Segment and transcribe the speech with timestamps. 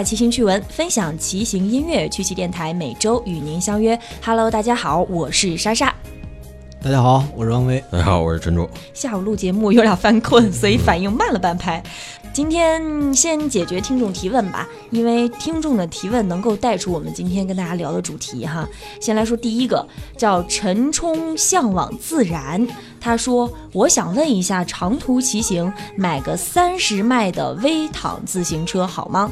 [0.00, 2.08] 话骑行趣闻，分享骑行音乐。
[2.08, 4.00] 曲奇电台每周与您相约。
[4.24, 5.94] Hello，大家好，我是莎莎。
[6.82, 7.84] 大家好，我是王威。
[7.92, 8.66] 大家好，我是陈卓。
[8.94, 11.82] 下午录节目有点犯困，所以反应慢了半拍。
[12.32, 18.66] 今天先解决听众提问吧，因为听众的提问能够带出我们今天跟大家聊的主题哈。
[19.02, 19.86] 先来说第一个，
[20.16, 22.66] 叫陈冲向往自然。
[22.98, 29.30] 他说：“我想问一下，长途骑行买个三十迈的微躺自行车好吗？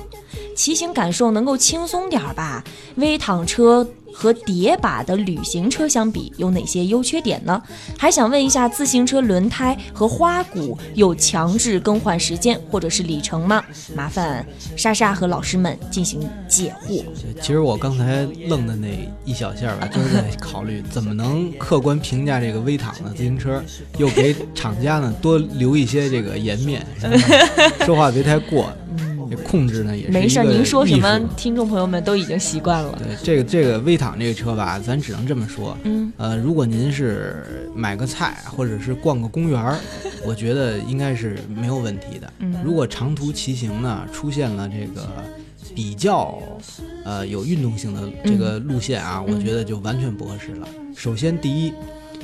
[0.58, 2.64] 骑行感受能够轻松点儿吧？
[2.96, 7.62] 微躺车。”和叠把的旅行车相比，有哪些优缺点呢？
[7.96, 13.62] 还想问一下，自行车轮胎和花鼓有强制更换时间或者是里程吗？
[13.94, 14.44] 麻烦
[14.76, 17.04] 莎莎和老师们进行解惑。
[17.40, 18.88] 其实我刚才愣的那
[19.24, 23.62] 一小下吧，就是在考虑怎么能客观评价这个微躺的自行车，
[23.98, 26.84] 又给厂家呢多留一些这个颜面，
[27.86, 28.72] 说话别太过。
[28.96, 32.98] 这控制呢也是没事，您说什么，听众朋友们都已经习惯了。
[32.98, 35.76] 对这个这个威躺这个车吧，咱只能这么说。
[35.84, 39.78] 嗯，呃，如果您是买个菜或者是逛个公园儿，
[40.24, 42.32] 我觉得应该是没有问题的。
[42.38, 45.08] 嗯，如果长途骑行呢，出现了这个
[45.74, 46.38] 比较
[47.04, 50.68] 呃有运动性的这个路线啊，我觉得就完全不合适了。
[50.96, 51.72] 首先，第一，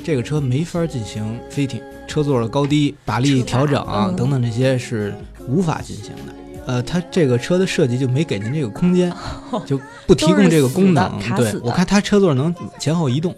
[0.03, 3.83] 这个车没法进行飞艇，车座的高低、把力调整
[4.17, 5.13] 等等这些是
[5.47, 6.33] 无法进行的。
[6.65, 9.13] 呃，它这个车的设计就没给您这个空间，
[9.65, 11.19] 就不提供这个功能。
[11.37, 13.35] 对我看它车座能前后移动，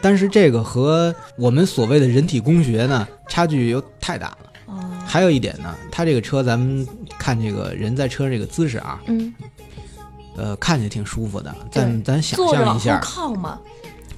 [0.00, 4.38] 但是这个和我们所谓的人体工学呢，差距又太大了。
[5.06, 6.86] 还有一点呢，它这个车咱们
[7.18, 9.32] 看这个人在车上这个姿势啊，嗯，
[10.36, 11.54] 呃，看起来挺舒服的。
[11.70, 13.58] 咱咱想象一下，靠吗？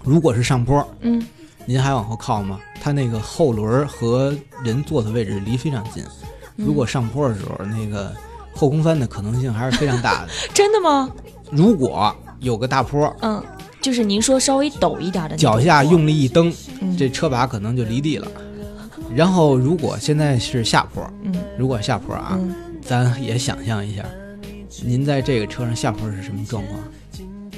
[0.05, 1.21] 如果是上坡，嗯，
[1.65, 2.61] 您还往后靠吗？
[2.81, 6.05] 它那个后轮和人坐的位置离非常近，
[6.55, 8.15] 如果上坡的时候那个。
[8.57, 11.11] 后空翻的可能性还是非常大的， 真的吗？
[11.51, 13.43] 如果有个大坡，嗯，
[13.81, 16.53] 就是您说稍微陡一点的，脚下用力一蹬，
[16.99, 18.27] 这车把可能就离地了。
[19.15, 22.39] 然后如果现在是下坡，嗯，如果下坡啊，
[22.83, 24.05] 咱也想象一下，
[24.85, 26.81] 您在这个车上下坡是什么状况？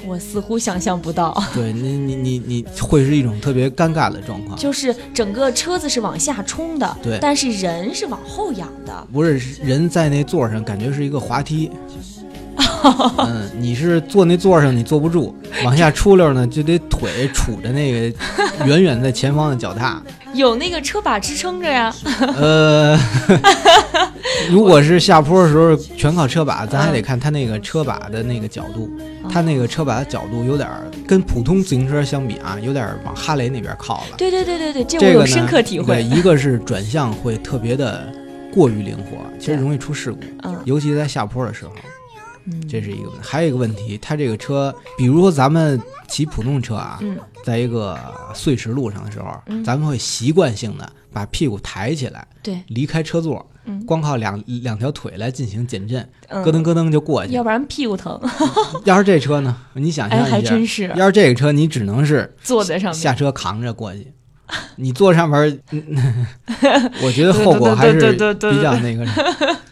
[0.05, 11.69] 我似乎想象不到， 对你，你，你，你会是一种特别尴尬的状况，就是整个车子是往下冲的，对，但是人是往后仰的，不是人在那座上，感觉是一个滑梯。
[13.17, 18.17] 嗯，你是坐那座上，你坐不住，往下出溜呢，就得腿杵着那个
[18.65, 20.01] 远远在前方的脚踏。
[20.33, 21.93] 有那个车把支撑着呀。
[22.37, 22.97] 呃，
[24.49, 28.89] 如果是下坡的时候全靠车把，咱还得看它那个车把的那个角度，
[29.29, 30.69] 它那个车把的角度有点
[31.07, 34.17] 跟普通自行车相比啊，有点往哈雷那边靠了。
[34.17, 36.03] 对对对对对，这我有深刻体会。
[36.03, 38.07] 一个是转向会特别的
[38.53, 40.19] 过于灵活，其实容易出事故，
[40.65, 41.71] 尤其在下坡的时候。
[42.67, 46.99] 这是一个问题，还有一个问题，它这个车，比如说咱们骑普通车啊，
[47.43, 47.97] 在一个
[48.33, 49.33] 碎石路上的时候，
[49.63, 53.45] 咱们会习惯性的把屁股抬起来，对，离开车座，
[53.85, 58.19] 光靠两两条腿来进行减震，咯噔咯噔就过去，要不然 屁股疼。
[58.83, 59.55] 要是这车呢？
[59.73, 60.91] 你想象一下，还真是。
[60.95, 64.11] 要是这个车，你只能是坐在上面，下车扛着过去。
[64.77, 65.59] 你坐上面，
[67.03, 68.17] 我觉得后果还是比
[68.61, 69.05] 较 那个。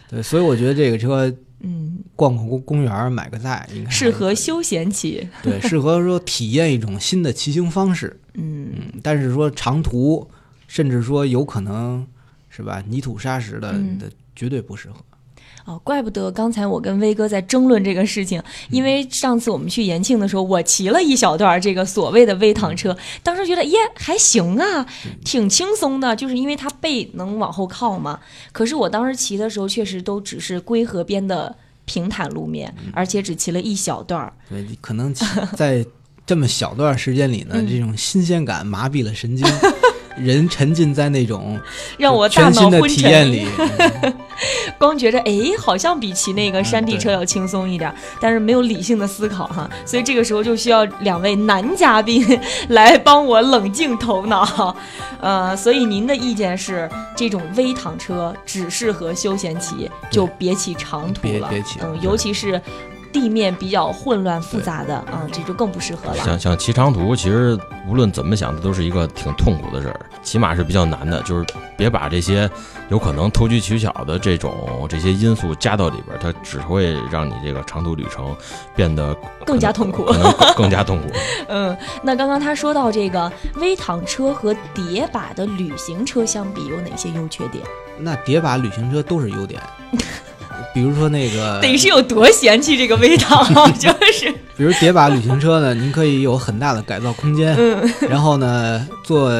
[0.09, 1.33] 对，所以我觉得这个车。
[1.59, 5.27] 嗯，逛逛公公园买个菜，应该适合休闲骑。
[5.41, 8.19] 对，适合说体验一种新的骑行方式。
[8.35, 10.29] 嗯，但是说长途，
[10.67, 12.05] 甚至说有可能
[12.49, 14.97] 是吧，泥土沙石的的绝对不适合。
[15.67, 24.85] 哦，怪不得刚才我跟威哥在争论这个事情，因为上次我们去延庆的时候，我骑了一小段这个所谓的微躺车，当时觉得耶还行啊，
[25.25, 28.17] 挺轻松的，就是因为它背能往后靠嘛。
[28.53, 31.53] 可是我当时骑的时候，确实都只是龟河边的
[31.83, 34.31] 平坦路面，而且只骑了一小段儿。
[34.49, 35.13] 对，可能
[35.53, 35.85] 在
[36.25, 39.45] 这么小段时间里呢，这种新鲜感麻痹了神经。
[40.17, 41.59] 人沉浸在那种
[41.97, 43.47] 让我大脑昏沉里，
[44.77, 52.25] 光觉着哎，好像比骑那个山地车要轻松一点，但是没有理性的思考哈，所以这个时候就需要两位男嘉宾
[52.69, 54.75] 来帮我冷静头脑。
[55.19, 62.61] 呃，所以您的意见是，这种微躺车只适合休闲骑，就别骑长途了，别骑，嗯，尤其是。
[63.11, 66.17] 地面比较混乱复杂的啊，这就更不适合了。
[66.17, 67.57] 像像骑长途，其实
[67.87, 71.21] 无论怎么想，它都是一个挺痛苦的事儿，起码是比较难的。
[71.23, 71.45] 就是
[71.75, 72.49] 别把这些
[72.89, 78.35] 有可能投机取巧的这种这些因素加到里边，它只会让你这个长途旅程
[78.75, 79.15] 变得
[79.45, 81.07] 更加痛苦，可能 更加痛苦。
[81.47, 87.63] 嗯，那刚刚他说到这个微躺车和叠把的旅行车相比，有哪些优缺点？
[87.99, 89.61] 那叠把旅行车都是优点。
[90.77, 93.43] 比如说那个， 得是有多嫌弃这个味道，
[93.79, 94.31] 就是。
[94.55, 99.31] 比如叠把旅行车呢，您可以有很大的改造空间，嗯，然后呢，坐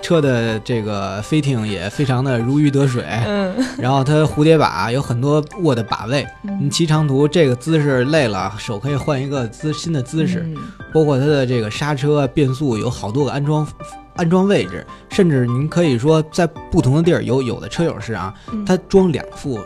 [0.00, 6.26] 车的这个飞艇也非常的如鱼得水，嗯，然后它蝴蝶把有很多握的把位，
[6.60, 10.44] 你骑长途这个姿势累了，手可以换一个姿新的姿势，
[10.92, 13.64] 包括它的这个刹车、变速有好多个安装。
[14.16, 18.34] 安装位置，甚至您可以说在不同的地儿有有的车友是啊，
[18.66, 19.58] 它装两副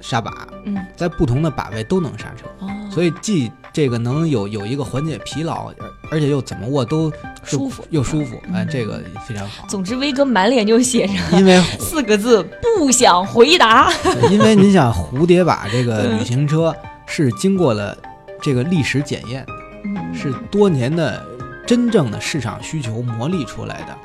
[0.00, 2.46] 刹把，嗯，在不同的把位都能刹车，
[2.90, 5.74] 所以既这个能有有一个缓解疲劳，而
[6.12, 7.12] 而且又怎么握都
[7.42, 9.66] 舒服又舒服，哎，这个非常好。
[9.68, 12.42] 总之，威哥满脸就写着因为 四个字
[12.76, 13.92] 不想回答。
[14.30, 16.74] 因为你想蝴蝶把这个旅行车
[17.06, 17.96] 是经过了
[18.40, 19.44] 这个历史检验，
[20.14, 21.24] 是多年的。
[21.68, 23.98] 真正的市场需求磨砺出来的，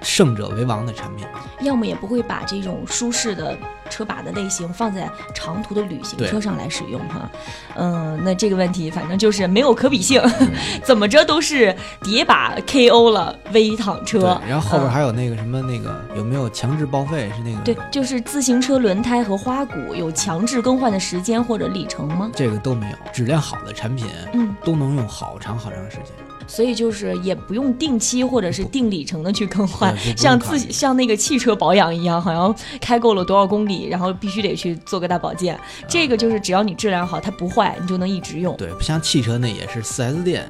[0.00, 1.26] 胜者为王的产品，
[1.62, 3.58] 要么也不会把这种舒适的
[3.90, 7.28] 车把的类型放在长途的旅行车上来使用哈。
[7.74, 10.22] 嗯，那这个问题反正就是没有可比性，
[10.84, 14.40] 怎么着都是叠把 KO 了微躺车。
[14.48, 17.28] 然后后边还有那个什么那个有没有强制报废？
[17.36, 22.30] 是那个对，就是自行车轮胎和花鼓有强制更换的时间或者里程吗？
[22.36, 26.14] 这个都没有，质量好的产品，嗯，都能用好长好长时间。
[26.46, 35.58] 所以就是也不用定期或者是定里程的去更换，像自己像那个汽车保养一样，好像开够了多少公里，然后必须得去做个大保健。
[35.88, 38.56] 这个就是只要你质量好，它不坏，你就能一直用。
[38.56, 40.46] 对，不像汽车那也是四 S 店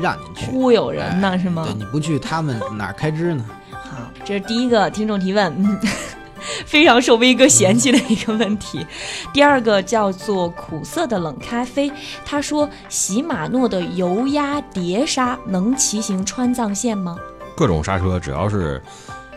[0.00, 1.64] 让您去忽悠人呢，是吗？
[1.64, 3.44] 对，你不去他们哪开支呢？
[3.70, 5.78] 好，这是第一个听众提问。
[6.66, 8.86] 非常受威哥嫌弃的一个问题。
[9.32, 11.90] 第二个叫做苦涩的冷咖啡，
[12.24, 17.16] 他说：“禧玛诺的油压碟刹能骑行川藏线吗？”
[17.56, 18.82] 各种刹车只要是。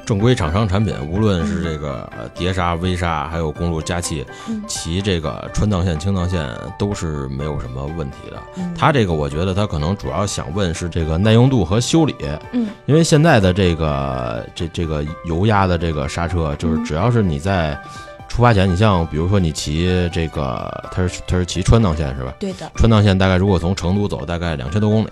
[0.10, 4.26] 正规厂商产品，无论是这个碟刹、微刹，还有公路加气，
[4.68, 8.64] 骑这个川藏线、青藏线都是没有什么问题的。
[8.76, 12.16] 它这个，我觉得它可能主要想问是这个耐用度和修理。
[12.54, 17.80] 嗯，因为现在的这个这这个油压的这个刹车，就是只要是你在
[18.28, 22.34] 出发前，你像比如说你骑这个，它是它是骑川藏线是吧？
[22.40, 22.68] 对的。
[22.74, 25.10] 川藏线大概如果从成都走，大概两千多公里，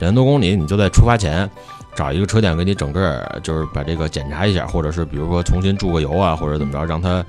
[0.00, 1.48] 两千多公里，你就在出发前。
[1.94, 7.24] 找一个车店给你整个就是把这个检查一下，或者是比如说重新注个油啊，或者怎么着，让它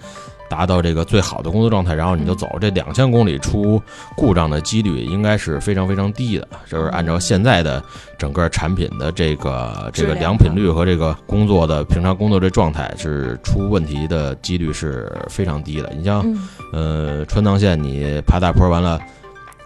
[0.47, 2.47] 达到这个最好的工作状态，然后你就走。
[2.61, 3.81] 这两千公里出
[4.15, 7.83] 故障的几率应该是非常非常低的，就是按照现在的
[8.17, 15.91] 整个产品的这个这个良品率和这个工作的平常工作这状态，是出问题的几率是非常低的。
[15.97, 16.23] 你像
[16.71, 18.99] 呃川藏线，你爬大坡完了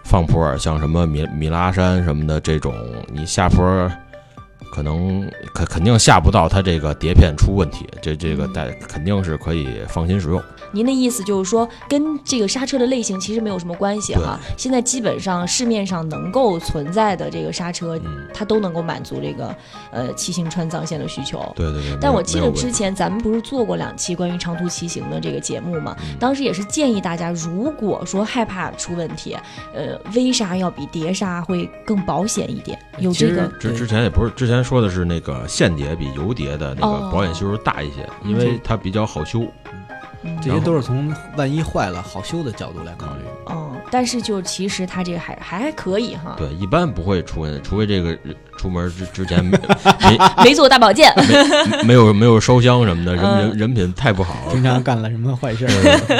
[0.06, 2.74] 放坡，像什么米米拉山什么的这种，
[3.14, 3.92] 你下坡。
[4.72, 10.42] 可能肯肯定下不到它这个碟片出问题，这这个带肯定是可以放心使用。
[10.72, 14.40] 您的意思就是说，跟这个刹车的类型其实没有什么关系哈。
[14.58, 18.00] 现在基本上市面上能够存在的这个刹车，
[18.34, 19.56] 它都能够满足这个
[19.92, 21.40] 呃骑行川藏线的需求。
[21.56, 21.98] 对对对。
[22.00, 25.96] 但我记得之前咱们不是做过两期关于长途骑行的这个节目嘛？
[26.20, 29.36] 当时也是建议大家，如果说害怕出问题，
[29.74, 32.78] 呃，微刹要比碟刹会更保险一点。
[33.00, 39.42] 有这个之之前也不是之前说的是那个线碟比油碟的那个保险系数大一些，因为它比较好修。
[40.42, 43.24] 这些都是从万一坏了好修的角度来考虑。
[43.46, 46.36] 哦，但是就其实它这个还还可以哈。
[46.38, 48.18] 对，一般不会出问题，除非这个。
[48.60, 55.66] 出门之之前 没没做大保健，没没有没有烧香什么的，人人人品太不好了，经常干了什么坏事。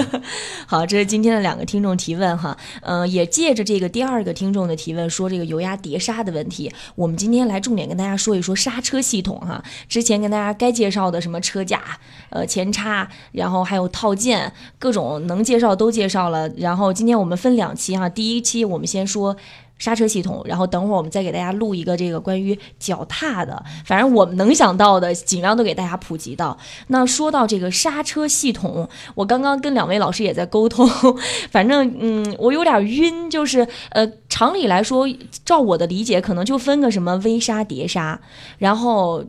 [0.66, 9.62] 好，这是今天的两个听众提问哈，嗯，也借着这个第二个听众的提问，说这个油压碟刹的问题，我们今天来重点跟大家说一说刹车系统哈。
[9.90, 11.82] 之前跟大家该介绍的什么车架、
[12.30, 16.48] 呃前叉，然后还有套件，各种能介绍都介绍了。
[16.56, 19.36] 然后今天我们分两期哈，第一期我们先说。
[19.80, 26.56] 刹车系统，然后等会儿我们再给大家录一个这个关于脚踏的，反正我们能想到的，尽量都给大家普及到。
[26.88, 30.88] 那说到这个刹车系统，我刚刚跟两位老师也在沟通，
[31.50, 34.06] 反正嗯，我有点晕，就是呃，
[34.40, 35.08] 常理来说，
[35.46, 38.20] 照我的理解，可能就分个什么微刹、碟刹，
[38.58, 39.24] 然后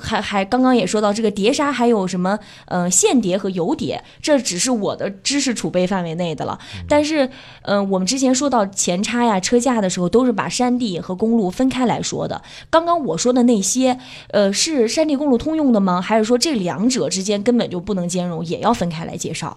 [0.00, 6.58] 还还刚刚也说到这个碟刹还有什么呃线碟和油碟，这只是我的知识储备范围内的了。
[6.86, 7.30] 但是
[7.62, 9.86] 嗯，我们之前说到前叉呀、车架的。
[9.96, 12.42] 时候都是把山地和公路分开来说的。
[12.68, 16.02] 刚刚我说的那些，呃，是山地公路通用的吗？
[16.02, 19.56] 还是说这两者之间根本就不能兼容，也要分开来介绍？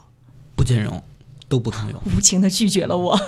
[0.55, 1.01] 不兼容，
[1.49, 2.01] 都不通用。
[2.15, 3.19] 无情的拒绝了我，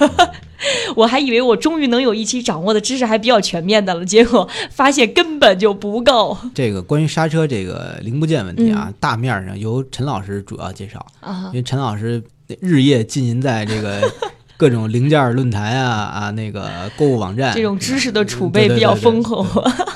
[0.96, 6.38] 我还以为我终于能有一期掌握的知识还比较全面的了，结果发现根本就不够。
[6.56, 12.24] 这个关于刹车这个零部件问题啊，大面上由陈老师主要介绍啊，因为陈老师。
[12.60, 14.02] 日夜浸淫在这个
[14.58, 19.48] 各种零件论坛啊啊那个购物网站，这种知识的储备比较丰厚。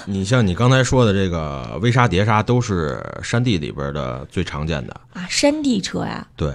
[0.06, 6.26] 你像你刚才说的这个微刹、碟刹，都是山地里边的最常见的啊，山地车呀。
[6.38, 6.50] 对。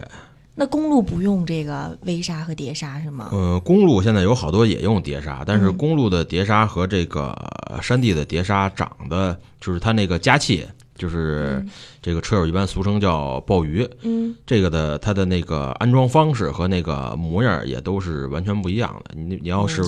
[0.61, 3.31] 那公路不用这个微刹和碟刹是吗？
[3.33, 7.35] 嗯，公路现在有好多也用碟刹，但是公路的碟刹和这个
[7.81, 11.64] 山地的碟刹长得就是它那个加气，就是
[12.02, 13.88] 这个车友一般俗称叫鲍鱼。
[14.02, 19.14] 嗯，这个的它的那个安装方式和那个模样也都是完全不一样的。
[19.17, 19.83] 你你要是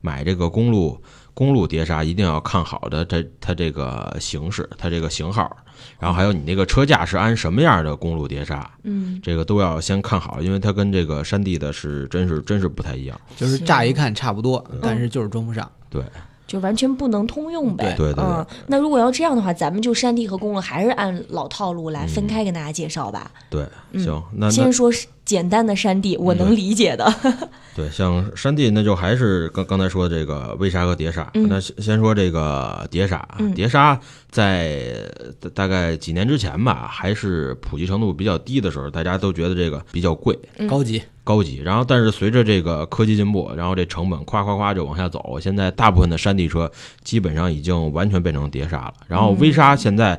[0.00, 1.00] 买这个公路
[1.38, 5.48] 公路碟刹，一定要看好的它它这个形式，它这个型号。
[6.00, 8.68] 然后还有你那个车架是安什么样的公路碟刹？
[8.82, 13.20] 嗯，这个都要先看好，因为它跟这个山地的是真是真是不太一样。
[13.36, 15.70] 就是乍一看差不多，但是就是装不上。
[15.88, 16.02] 对，
[16.44, 17.94] 就完全不能通用呗。
[17.96, 18.24] 对对。
[18.24, 23.30] 嗯，那如果要这样的话，咱们就山地和公路还是按老套路来分开跟大家介绍吧。
[23.48, 24.90] 对，行，那先说
[25.28, 27.04] 简单的山地，我能理解的。
[27.76, 31.30] 对，像山地，那就还是刚刚才说的这个微刹和碟刹。
[31.34, 34.94] 那先先说这个碟刹，碟刹在
[35.52, 41.60] 大概几年之前吧，还是普及程度比较低的时候，大家都觉得这个比较贵、高级、高级。
[41.62, 46.72] 然后，但是随着这个科技进步，然后这成本夸夸夸就往下走，现在大部分的山地车
[47.04, 48.94] 基本上已经完全变成碟刹了。
[49.06, 50.18] 然后微刹现在。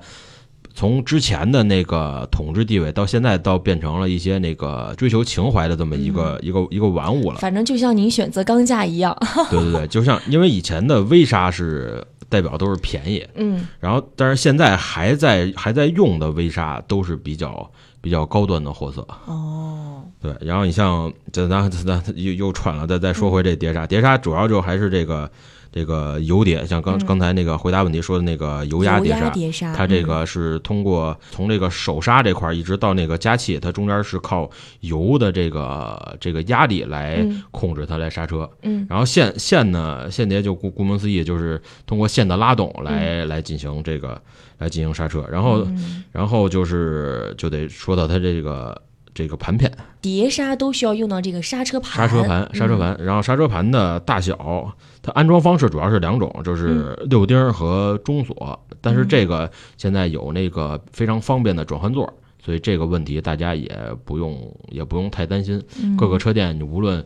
[0.80, 7.40] 从之前的那个统治地位，到现在到变成了一些那个追求情怀的这么一个一个一个玩物了。
[7.40, 9.14] 反正就像您选择钢架一样。
[9.52, 17.70] 对对对， 就像因为以前的微刹是代表都是便宜，嗯，然后但是现在还在还在用的微刹都是比较
[18.00, 19.06] 比较高端的货色。
[19.26, 25.30] 哦，对，然后你像这咱咱又又串了，再再说回这碟刹，碟刹主要就还是这个。
[25.72, 34.50] 这个油碟，像刚刚才那个回答问题说的那个油压碟刹，它这个是通过从这个手刹这块一直到那个加气，它中间是靠
[34.80, 38.50] 油的这个这个压力来控制它来刹车。
[38.64, 44.20] 嗯，然后线线呢，线碟就顾顾名思义就是通过线的拉动来来进行这个
[44.58, 45.24] 来进行刹车。
[45.32, 45.68] 然后
[46.12, 48.82] 然后就是就得说到它这个。
[49.20, 51.92] 这个盘片，碟刹都需要用到这个刹车盘。
[51.98, 58.58] 刹车盘，刹车盘，然后刹车盘的大小，它安装方式主要是两种，就是六钉和中锁。
[58.80, 63.70] 但是这个现在有那个非常方便的转换座，所以这个问题大家也
[64.06, 65.62] 不用也不用太担心。
[65.98, 67.06] 各个车店你无论。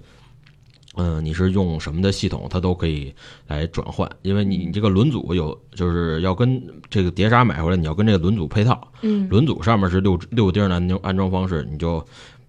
[0.96, 3.14] 嗯，你是用什么的系统，它都可以
[3.48, 8.92] 来转换，因为你你这个轮组有，就是要跟这个碟刹买回来，你要跟这个轮组配套。
[9.02, 12.06] 嗯，轮组上面是六六钉的安安装方式，你就。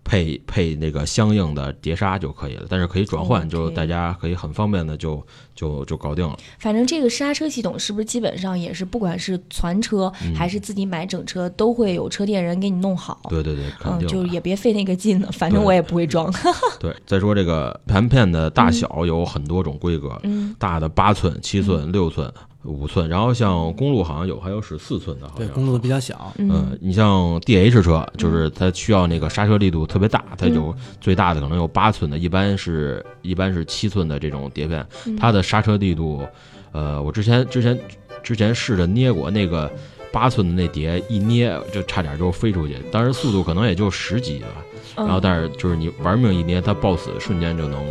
[0.07, 6.37] 配配那个相应的碟刹就可以了，但是可以转换，就大家可以很方便的就就就搞定了。
[6.59, 13.21] 反正这个刹车系统是不是基本上也是，不管是攒车还是自己买整车，都会有车店人给你弄好。
[13.29, 14.09] 对对对，肯定。
[14.09, 16.33] 就也别费那个劲了，反正我也不会装。
[16.79, 20.21] 对，再说这个盘片的大小有很多种规格，
[20.59, 22.33] 大的八寸、七寸、六寸。
[22.67, 26.33] 五寸，然后像公路好像有，还有是四寸的，好像对公路比较小。
[26.39, 34.83] 嗯，你像 D H 车，就是它需要那个刹车力度特别大，它有最大的可能有八寸的，一般是一般是七寸的这种碟片，
[35.21, 36.27] 它的刹车力度，
[36.73, 37.79] 呃，我之前之前
[38.23, 39.71] 之前试着捏过那个
[40.11, 44.49] 八寸的那碟，一捏就差点就飞出去，当时速度可能也就十几吧。
[44.97, 47.85] 然后，但是就是你玩命一捏，它爆死瞬间就能，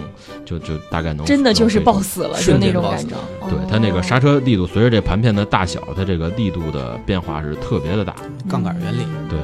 [0.46, 3.14] 就就大概能真的就是爆死了，就那种感觉。
[3.50, 8.16] 对它那个刹车力度，随着这盘片的大小，它这个力度的变化是特别的大。
[8.50, 9.06] 杠杆原理。
[9.30, 9.38] 对。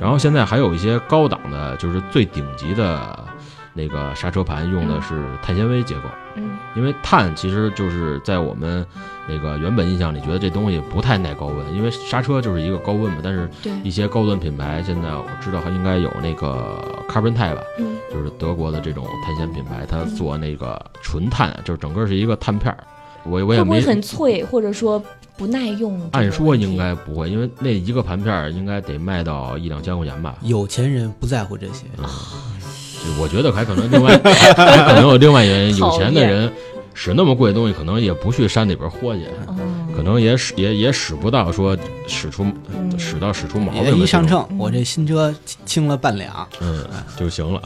[0.00, 3.24] 然后现在还有一些高档的，就是最顶级的
[3.72, 6.08] 那个刹车盘，用的是碳纤维结构。
[6.34, 6.55] 嗯。
[6.76, 8.86] 因为碳其实就是在我们。
[9.28, 13.18] 那个原本印象里觉得这东西不太耐高温，因为刹车就是一个高温嘛。
[13.20, 13.50] 但是
[13.82, 17.60] 一些高端品牌现在我知道还应该有那个 Carbon 钛吧，
[18.08, 22.78] 就是德国的这种碳纤品牌，它做那个纯碳，就是整个是一个碳片儿。
[23.24, 25.02] 我我也没很脆，或者说
[25.36, 26.00] 不耐用。
[26.12, 30.36] 按说应该不会，因为那一个盘片应该得卖到一两千块钱吧。
[30.42, 31.86] 有钱人不在乎这些，
[33.18, 34.52] 我觉得还可能另外 还
[34.84, 36.52] 可能有另外原因，有钱的人。
[36.98, 39.26] 使那么贵的东西，可能也不去山里边豁去，
[39.94, 41.76] 可能也使也也使不到说
[42.08, 42.46] 使出
[42.96, 43.98] 使到使出毛病。
[43.98, 45.34] 一上秤，我这新车
[45.66, 46.82] 轻了半两，嗯，
[47.14, 47.60] 就行了。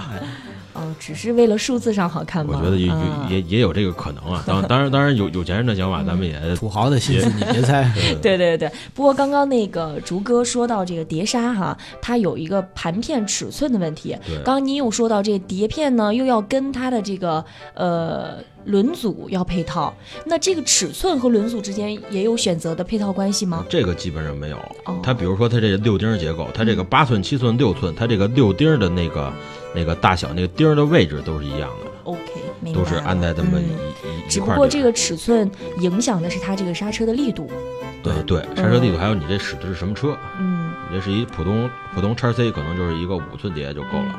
[0.81, 2.59] 哦，只是为了数字上好看吗？
[2.59, 2.87] 我觉得也
[3.29, 4.43] 也也有这个可能啊。
[4.47, 7.93] 当当然当然有有钱人的想法，咱们也土豪的心思你别猜。
[8.23, 8.71] 对对对。
[8.95, 14.17] 不过刚刚那个竹哥说到这个碟刹哈，它有一个盘片尺寸的问题。
[14.43, 17.45] 刚刚您又说到这碟片呢，又要跟它的这个
[17.75, 19.95] 呃轮组要配套，
[20.25, 23.67] 那这个尺寸和轮组之间也有选择的配套关系吗？
[23.69, 24.59] 这个基本上没有。
[25.03, 29.31] 它比如说它这六钉结构，它这个八寸、七寸、六寸，它这个六钉的那个。
[29.75, 31.91] 那个大小、那个钉儿的位置都是一样的。
[32.05, 32.21] OK，
[32.61, 32.81] 明白。
[32.81, 37.51] 都是按在这么一一一只不过这个尺寸影响的是它这个刹车的力度。
[38.03, 40.17] 对对，刹车力度还有你这使的是什么车？
[40.39, 44.19] 嗯，你这是一普通普通叉 C，可能就是一个五寸碟就够了。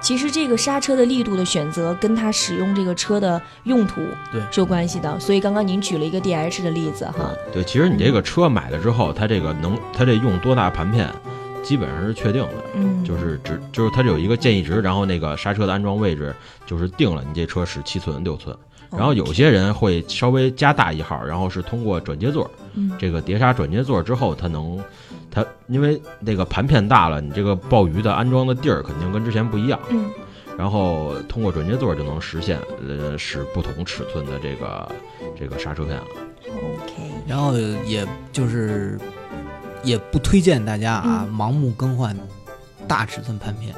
[0.00, 4.00] 其实这个刹车的力度的选择，跟它使用这个车的用途
[4.32, 5.20] 对是有关系的。
[5.20, 7.30] 所以刚刚您举了一个 DH 的例子哈。
[7.52, 11.06] 对，其实你这个车买了之后，它这个能它这用多大盘片，
[11.62, 12.64] 基本上是确定的。
[12.74, 16.34] 嗯，就是只就是它有一个建议值，然后那个刹车的安装位置
[16.66, 18.56] 就是定了，你这车是七寸六寸。
[18.90, 24.82] 然后有些人会稍微加大一号，然后是通过转接座，嗯，这个碟刹转接座之后，它能，
[25.30, 30.10] 它因为那个盘片大了，你这个鲍鱼的安装的地儿肯定跟之前不一样，嗯，
[30.58, 34.90] 然后通过转接座就能实现，呃，使不同尺寸的这个
[35.38, 36.04] 这个刹车片了。
[36.48, 36.92] OK，
[37.28, 38.98] 然后也就是
[39.82, 41.34] 也不推荐大家啊、嗯。
[41.34, 42.16] 盲目更换
[42.86, 43.74] 大尺寸盘片，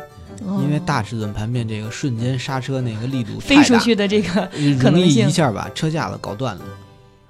[0.62, 4.46] 因为大尺寸盘片这个瞬间刹车那个力度飞出去的这个
[4.80, 6.64] 可容易能一下把车架子搞断了。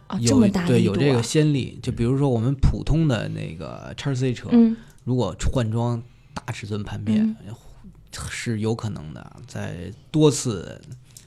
[0.07, 4.77] 啊，这有么大对有这个先例，就比如说我们普通的那个叉 C 车，嗯。
[5.05, 6.01] 如果换装
[6.33, 7.35] 大尺寸盘片，
[8.31, 10.81] 是有可能的，在多次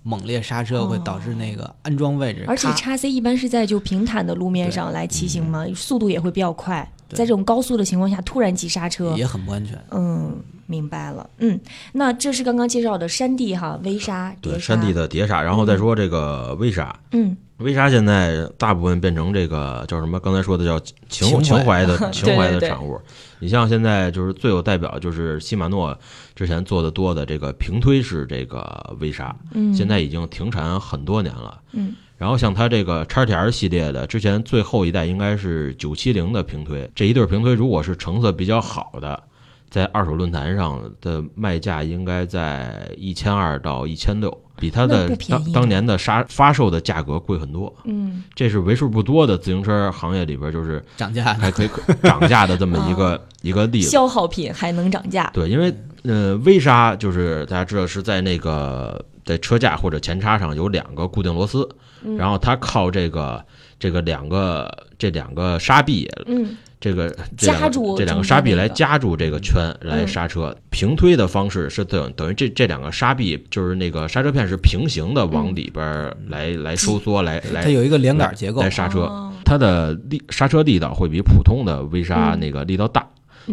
[0.03, 9.79] 猛烈刹车会导致那个安装位置咔，而且叉 C 一般是在就平坦的路面上来骑行嘛，速度也会比较快，对在这种高速的情况下突然急刹车，也很不安全。
[9.91, 10.35] 嗯，
[10.65, 11.29] 明白了。
[11.37, 11.59] 嗯，
[11.93, 20.19] 那这是刚刚介绍的山地哈微刹、对，山地，的碟刹，然后再说这个微刹，嗯，微刹现在大部分变成这个叫什么？
[20.19, 22.99] 刚才说的叫情情怀的情怀的 产物。
[23.39, 25.95] 你像现在就是最有代表就是禧玛诺
[26.35, 31.61] 之前做的多的这个平推式这个微刹，嗯现在已经停产很多年了。
[31.73, 39.21] 嗯，然后像它这个叉 T R 系列的，之前最后一代应该是九七零的平推，这一对平推如果是成色比较好的，
[39.69, 47.73] 在二手论坛上的卖价应该在一千二到一千六，比它的当当年的杀发售的价格贵很多。
[47.83, 51.69] 嗯这是为数不多的自行车行业里边就是涨价还可以
[52.01, 53.89] 涨价的这么一个 一个例子。
[53.89, 55.73] 消耗品还能涨价，对，因为
[56.03, 61.67] 呃，微刹就是大家知道是在那个在车架或者前叉上有两个固定螺丝，
[62.03, 63.43] 嗯然后它靠这个
[63.79, 70.55] 这个两个这两个刹臂，嗯这个这两个夹住这两个中刹臂来夹住这个圈来嗯刹车。
[70.69, 79.01] 平推的方式是等等于这这两个刹臂就是那个刹车片是平行的往嗯里边儿来来收缩来来它有一个连杆结构来，刹车。
[79.01, 83.07] 哦它的力刹车力道会比普通的微刹嗯那个力道大，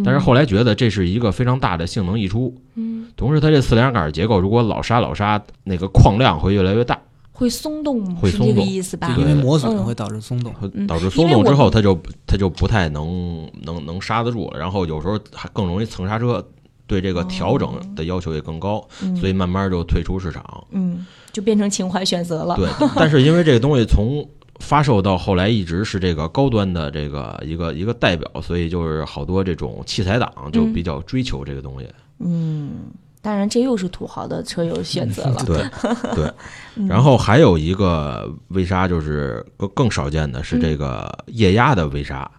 [0.05, 2.55] 但是后来觉得这是一个非常大的性能溢出。
[2.75, 6.99] 嗯，同时它这四连杆结构如果老刹老刹，那个矿量会越来越大，
[7.33, 9.15] 会松动，会松动意思吧？
[9.15, 10.53] 就因为磨损嗯会导致松动。
[10.55, 16.45] 会嗯导致松动之后，它就它就不太能能能刹得住了，然后有时候还更容易蹭刹车。
[16.85, 20.45] 对这个调整的要求也更高，嗯所以慢慢就退出市场。
[20.73, 22.55] 嗯，就变成情怀选择了。
[22.57, 24.29] 对，但是因为这个东西从
[24.63, 31.89] 发售到后来一直是这个高端的这个一个一个代表，所以就是好多这种器材党就比较追求这个东西。
[32.21, 32.85] 嗯，
[33.21, 35.45] 当然这又是土豪的车友选择了。
[35.45, 35.57] 对
[36.15, 36.33] 对，
[36.77, 42.31] 嗯然后还有一个微刹，就是更更少见的是这个液压的微刹，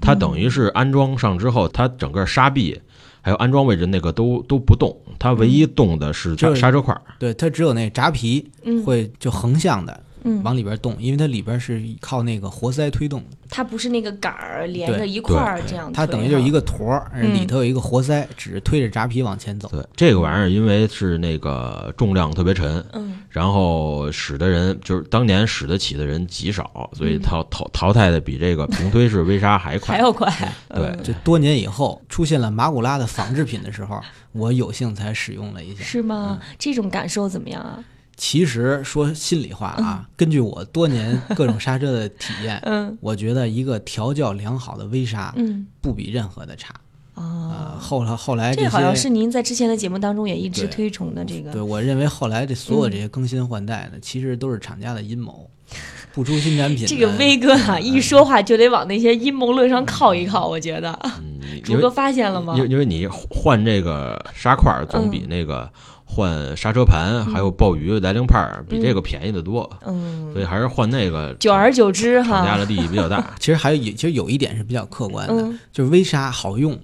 [0.00, 2.80] 它等于是安装上之后，它整个刹臂
[3.20, 7.02] 还有安装位置那个都都不动，它唯一动的是刹车块儿。
[7.18, 19.68] 对，它只有那闸皮嗯会就横向的嗯，往里边动，因为它里边是靠那个活塞推动的，它不是那个杆儿连着一块儿这样，它等于就是一个坨儿，嗯里头有一个活塞，只是推着闸皮往前走。
[19.68, 30.00] 对，这个玩意儿因为是那个重量特别沉，嗯然后使的人就是当年使得起的人极少，所以淘淘淘汰的比这个平推式微刹还快 还。
[30.00, 30.26] 要快。
[30.74, 34.00] 对嗯这多年以后出现了马古拉的仿制品的时候，
[34.32, 35.84] 我有幸才使用了一下。
[35.84, 36.38] 是吗？
[36.58, 37.84] 这种感受怎么样啊？
[38.16, 46.74] 其实说心里话啊，根据我多年各种刹车的体验，嗯我觉得一个调教良好的微刹嗯不比任何的差。
[47.14, 51.50] 啊，哦，后来后来这些好像是您在之前的节目当中也一直推崇的这个。
[51.50, 55.48] 对我认为后来这所有这嗯些更新换代呢，其实都是厂家的阴谋，
[56.12, 56.86] 不出新产品。
[56.86, 60.92] 这个威哥啊，一说话就得往那些阴谋论上靠一靠，我觉得。
[61.02, 62.54] 嗯，因竹哥发现了吗？
[62.56, 65.70] 因因为你换这个沙块总比那个
[66.16, 73.32] 换刹车盘还有鲍鱼来灵派儿比这个便宜的多，嗯，所以还是换那个久而久之哈，厂家的利益比较大。
[73.38, 75.58] 其实还有其实有一点是比较客观的，嗯。
[75.70, 76.78] 就是微刹好用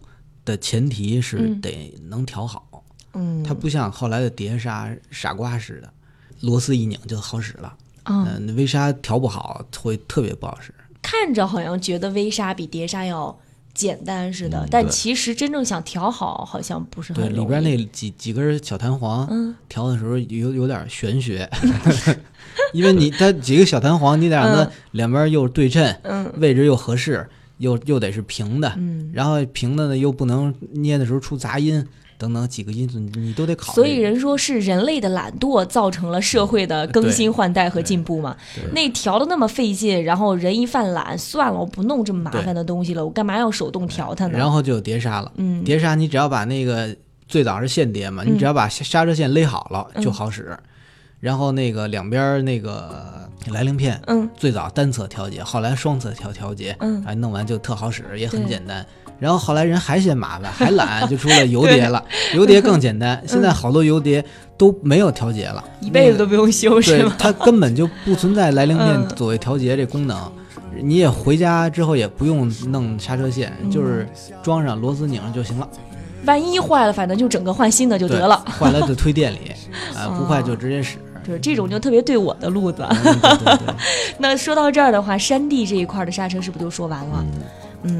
[0.44, 1.60] 的前提是嗯。
[1.62, 5.90] 得能调好，嗯，它不像后来的碟刹傻瓜似的，
[6.42, 7.74] 螺丝一拧就好使了。
[8.02, 10.74] 啊，嗯、那微刹调不好会特别不好使。
[11.00, 13.36] 看着好像觉得微刹比碟刹要
[13.74, 21.48] 简单似的，但其实真正想调好，好像不是很对里边那几几根小弹簧，嗯，调的时候有有点玄学，
[22.72, 27.26] 因为你它几个小弹簧，你得让它两边又对称，嗯，位置又合适，
[27.58, 31.86] 又又得是平的，嗯，然后平的呢又不能捏的时候出杂音。
[32.22, 33.74] 等等几个因素，你都得考虑。
[33.74, 38.36] 所以人说是人类的懒惰造成了社会的更新换代和进步嘛？
[38.72, 44.38] 那调的那么费劲，然后人一犯懒，算了，我不弄这么麻烦的东西了，我干嘛要手动调它呢？
[44.38, 45.32] 然后就有碟刹了。
[45.34, 50.56] 嗯，碟刹你只要把那个最早是线碟嘛，你只要把刹车线勒好了就好使。
[51.18, 58.84] 然后那个两边那个来令片，嗯，最早单侧调节，后来双侧调调节，嗯，哎，弄完就特好使，也很简单。
[59.22, 62.04] 然后后来人还嫌麻烦， 还懒，就出了油碟了。
[62.34, 64.24] 油碟更简单，现在好多油碟
[64.58, 67.14] 都没有调节了，一辈子都不用修，是吗？
[67.16, 70.18] 它根本就不存在来令片左右调节这功能，
[70.82, 74.08] 你也回家之后也不用弄刹车线，就是
[74.42, 75.68] 装上螺丝拧上就行了。
[76.26, 78.44] 万一坏了，反正就整个换新的就得了。
[78.58, 79.52] 坏了就推店里，
[79.96, 80.96] 啊，不坏就直接使。
[81.24, 82.84] 对，这种就特别对我的路子。
[84.18, 87.24] 那说到这儿的话，山地这一块的刹车是不是就说完了？
[87.36, 87.42] 嗯，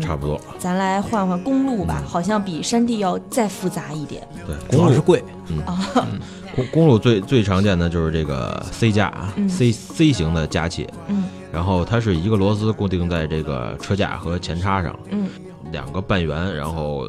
[0.01, 0.41] 差不多。
[0.59, 4.27] 咱来换换公路吧，好像比山地要再复杂一点。
[4.47, 5.23] 对，公路是贵。
[5.49, 6.07] 嗯啊，
[6.55, 10.89] 公公路最最常见的就是这个 C 架啊，C C 型的加气。
[11.09, 11.25] 嗯。
[11.53, 14.99] 然后它是一个螺丝固定在这个车架和前叉上。
[15.11, 15.29] 嗯。
[15.73, 17.07] 两个半圆，然后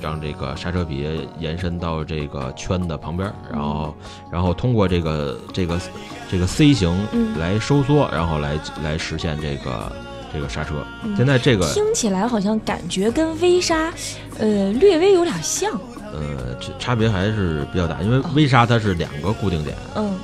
[0.00, 3.94] 让这个刹车皮延伸到这个圈的旁边，然后
[4.32, 5.80] 然后通过这个这个
[6.30, 6.92] 这个 C 型
[7.38, 9.92] 来收缩，然后来来实现这个。
[10.32, 10.74] 这个刹车，
[11.16, 13.92] 现在这个听起来好像感觉跟微刹，
[14.38, 15.72] 呃，略微有点像。
[16.12, 20.14] 呃，差别还是比较大，因为微刹它是两个固定点，嗯，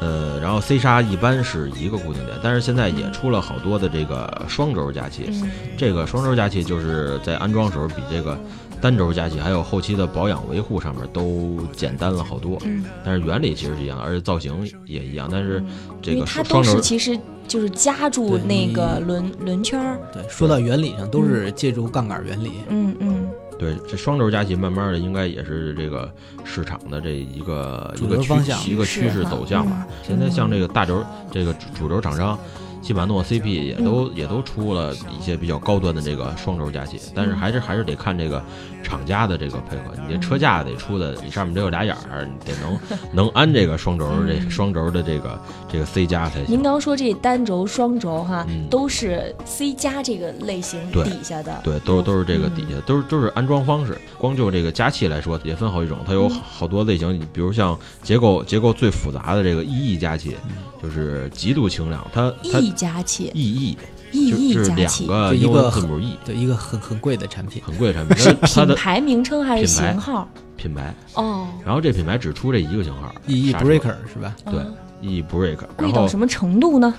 [0.00, 5.28] 呃，然后 C 刹一般是一个固定点，但是现在也出了好多的这个双轴加气。
[5.76, 8.38] 这个双轴加气就是在安装时候比这个
[8.80, 12.56] 单轴加气还有后期的保养维护上面都简单了好多。
[12.64, 15.60] 嗯，但是原理其实是一样，而且造型也一样，但是
[16.00, 17.18] 这个双轴其实。
[17.46, 19.98] 就是夹住那个轮轮圈儿。
[20.12, 22.52] 对，说到原理上，都是借助杠杆原理。
[22.68, 23.28] 嗯嗯。
[23.58, 26.10] 对，这双轴加气慢慢的应该也是这个
[26.44, 29.86] 市场的这一个一个方向，一个趋势走向吧。
[30.02, 32.38] 现在像这个大轴这个主轴厂商。
[32.82, 38.44] 西马诺 CP 也都也都出了一些比较高端的这个双轴加气，但是还是还是得看这个
[38.84, 42.78] 厂家的这个配合，你这车架得出的，你上面得有俩眼儿，你得能
[43.12, 46.46] 能安这个双轴这双轴的这个这个 C 加才行。
[46.48, 53.98] 您刚说这单轴双轴哈，都是 C 加这个类型底下的，对，都都是这个底下，都是都是安装方式。
[54.18, 60.36] 光就这个加气来说，也分好几种，它有好多类型，比如像结构结构最复杂的这个 EE 加气。
[60.82, 63.74] 就是极度轻量，它 E 加气，E
[64.14, 68.32] E E E 加气，两个一个字母 E，对，一个很很贵的产品，很贵的产品，是
[68.64, 70.28] 品牌名称还是型号？
[70.56, 74.34] 品牌哦，然后这品牌只出这一个型号，E E Breaker 是吧？
[74.46, 74.60] 对
[75.02, 76.94] ，E Breaker，贵到什么程度呢？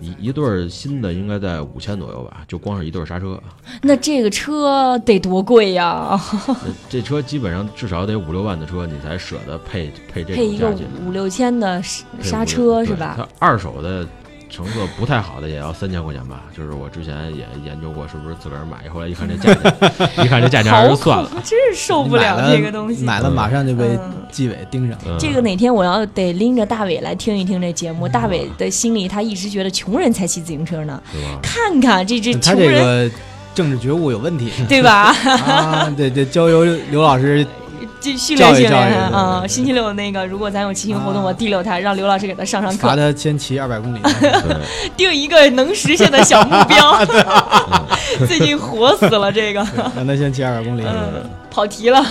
[0.00, 3.40] 一一对新的应该在五千左右吧，就光是一对刹车。
[3.80, 6.20] 那这个车得多贵呀？
[6.90, 10.76] 这车基本上至少得五六万的车，你才舍得配配这配一个
[11.06, 11.82] 五六千的
[12.20, 13.14] 刹车是吧？
[13.16, 14.06] 它二手的。
[14.48, 18.88] 成色不太好的也要三千块钱吧，就是我之前也研究过，是不是自个儿买？
[18.88, 19.92] 后来一看这价钱，
[20.24, 23.04] 一看这价钱还是算了，真是受不了这个东西。
[23.04, 23.98] 买了马上就被
[24.30, 24.96] 纪委盯上。
[25.18, 28.08] 这个哪天我要得拎着大伟来听一听这节目。
[28.08, 31.02] 大伟的心里他一直觉得穷人才骑自行车呢，
[31.42, 33.10] 看看这这穷人，他这个
[33.54, 35.12] 政治觉悟有问题，对吧？
[35.46, 37.44] 啊，对对，交由刘老师。
[38.14, 39.42] 训练训练啊！
[39.48, 43.98] 星期六那个，如果咱有骑行活动，我第六他让刘老师给他上上课，罚他先骑二百公里，
[44.94, 47.04] 定一个能实现的小目标。
[48.28, 49.66] 最近火死了这个，
[49.96, 50.82] 让他先骑二百公里。
[51.50, 52.04] 跑题了，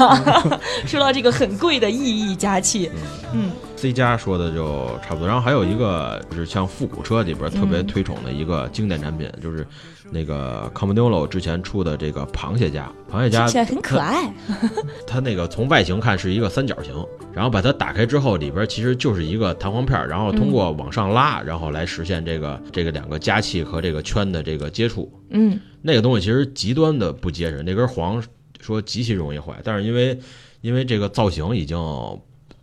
[0.87, 2.89] 说到这个很贵的意义加气，
[3.33, 3.51] 嗯
[3.85, 5.27] ，C 加说的就差不多。
[5.27, 9.63] 然后还有一个就是像复古车里边特别推崇的一个经典产品，就是
[10.09, 12.91] 那个 c o m m o d o 之前出的这个螃蟹夹。
[13.11, 14.33] 螃蟹夹很可爱，
[15.05, 16.91] 它那个从外形看是一个三角形，
[17.31, 25.11] 然后把它打开之后，里边其实就是一个弹簧片，然后通过往上拉，然后来实现这个这个两个夹器和这个圈的这个接触。
[25.29, 28.23] 嗯，那个东西其实极端的不结实，那根簧。
[28.61, 30.19] 说极其容易坏，但是因为
[30.61, 31.77] 因为这个造型已经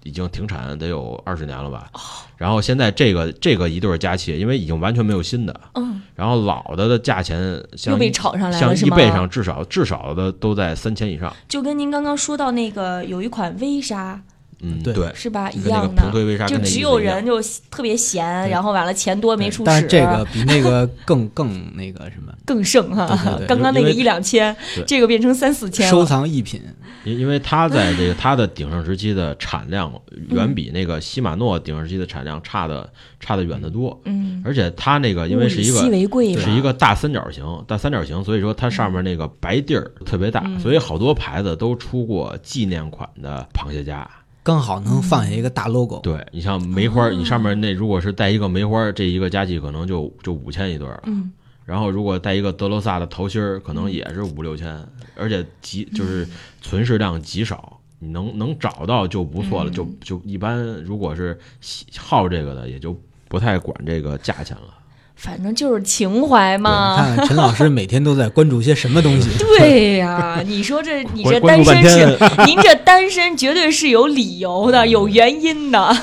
[0.04, 1.90] 已经停产得有二十年了吧，
[2.36, 11.34] 然后现在这个这个一对加气，因为已经完全没有新的，嗯，然后老的的价钱像被炒上来了，像一倍上至少至少的都在三千以上。
[11.48, 14.20] 就跟您刚刚说到那个有一款微刹。
[14.64, 14.94] 嗯，对。
[14.94, 15.50] 对，是吧？
[15.50, 15.80] 一跟那
[16.12, 23.08] 个样的就只有人就特别闲，然后完了钱多没处使，但是这个比那个更更那个什么， 更盛哈
[23.48, 24.54] 刚刚那个一两千，
[24.86, 26.62] 这个变成三四千收藏一品。
[27.04, 29.92] 因因为它在这个它的鼎盛时期的产量
[30.30, 44.08] 远比那个西马诺鼎盛时期的产量差的差的远得多，嗯，而且它那个因为是一个为贵嘛，是一个大三角形，大三角形，所以说它上面那个白地儿特别大，所以好多牌子都出过纪念款的螃蟹夹。
[44.44, 51.00] 刚好能放下一个大 logo，对你像梅花，你上面那如果是带一个梅花，这一个加起可能就就五千一对了。
[51.06, 51.30] 嗯，
[51.64, 54.84] 然后如果带一个德罗萨的头芯儿，可能也是五六千，
[55.16, 56.26] 而且极就是
[56.60, 59.70] 存世量极少，你能能找到就不错了。
[59.70, 62.98] 就就一般，如果是喜好这个的，也就
[63.28, 64.74] 不太管这个价钱了。
[65.14, 67.10] 反正就是情怀嘛。
[67.10, 69.28] 你看陈老师每天都在关注些什么东西？
[69.38, 75.96] 对呀、你说这你这单身是 您这单身绝对是有理由的，有原因的。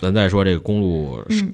[0.00, 1.52] 咱再说这个公路，嗯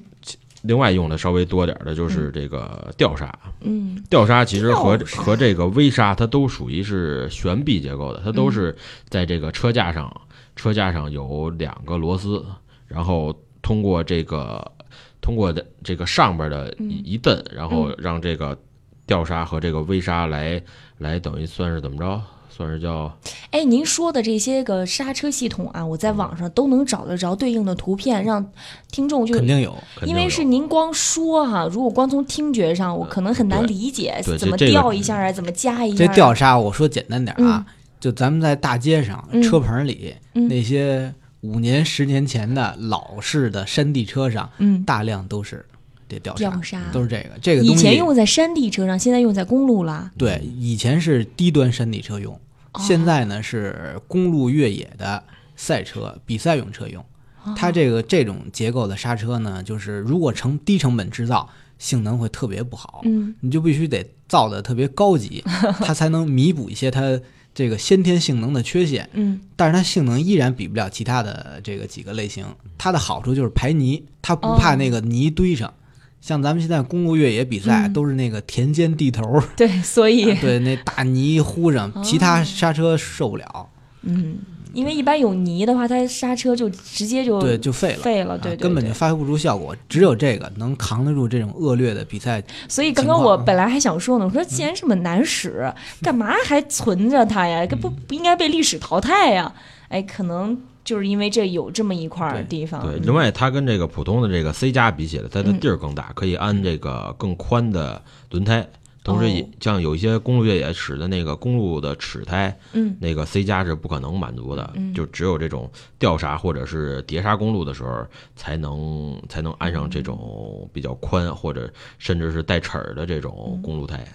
[0.67, 3.33] 另外用的稍微多点儿的就是这个吊刹。
[3.61, 4.03] 嗯。
[4.09, 8.75] 吊刹其实和和这个微刹它都属于是悬臂结构的，它都是
[9.09, 10.13] 在这个车架上，
[10.55, 12.45] 车架上有两个螺丝，
[12.87, 14.71] 然后通过这个
[15.19, 18.57] 通过的这个上边的一一蹬，然后让这个
[19.05, 20.61] 吊刹和这个微刹来
[20.99, 22.21] 来等于算是怎么着？
[22.57, 23.15] 算是叫
[23.51, 28.43] 哎，您说的这些个刹车系统啊，我在网上都能找得着对应的图片，让
[28.89, 29.77] 听众就肯定有。
[30.07, 35.93] 因为是您光说哈、如果光从听觉上，我可能很难理解怎么调一下啊，怎么加一。
[35.93, 37.63] 这吊刹，我说简单点啊，
[37.99, 45.63] 就咱们在大街上、嗯车棚里、嗯那些五年、十年前的老式的山地车上，嗯，大量都是
[46.09, 47.29] 这吊吊刹都是这个。
[47.39, 50.11] 这个以东西前用在山地车上，现在用在公路了。
[50.17, 52.39] 对，以前是低端山地车用，哦
[52.79, 55.23] 现在呢是公路越野的
[55.55, 57.01] 赛车、比赛用车用。
[57.43, 63.01] 哦它这个这种结构的刹车呢，就是如果成低成本制造，性能会特别不好。
[63.05, 65.41] 嗯你就必须得造的特别高级，
[65.79, 67.17] 它才能弥补一些它
[67.53, 69.09] 这个先天性能的缺陷。
[69.13, 72.45] 嗯但是它性能依然比不了其他的这个几个类型。
[72.77, 75.73] 它的好处就是排泥，它不怕那个泥堆上。
[76.19, 83.69] 像咱们现在公路越野比赛、嗯都是那个田间地头，对，所以对那大泥糊上，其他刹车受不了，
[84.01, 84.37] 嗯，
[84.73, 87.99] 因为一般有泥的话，它刹车就直接就对，就废了。
[88.03, 89.75] 废了，对对啊根本就发挥不出效果。
[89.87, 92.43] 只有这个能扛得住这种恶劣的比赛。
[92.67, 97.65] 所以刚刚我本来还想说呢，我说既然这么难使，干嘛还存着它呀？
[97.81, 99.53] 不不应该被历史淘汰呀？
[99.89, 102.81] 哎，可能就是因为这有这么一块儿地方。
[102.81, 108.65] 对，嗯另外它跟这个普通的这个 C 加比起来，它的嗯地儿更大，可以安这个更宽的轮胎。
[109.03, 115.69] 同时也哦像有一些公路越野使的那个公路的齿胎，嗯那个 C 加是不可能满足的，嗯就只有这种
[115.99, 124.05] 吊刹或者是碟刹公路的时候，才能才能安上这种比较宽或者甚至是带齿儿的这种公路胎。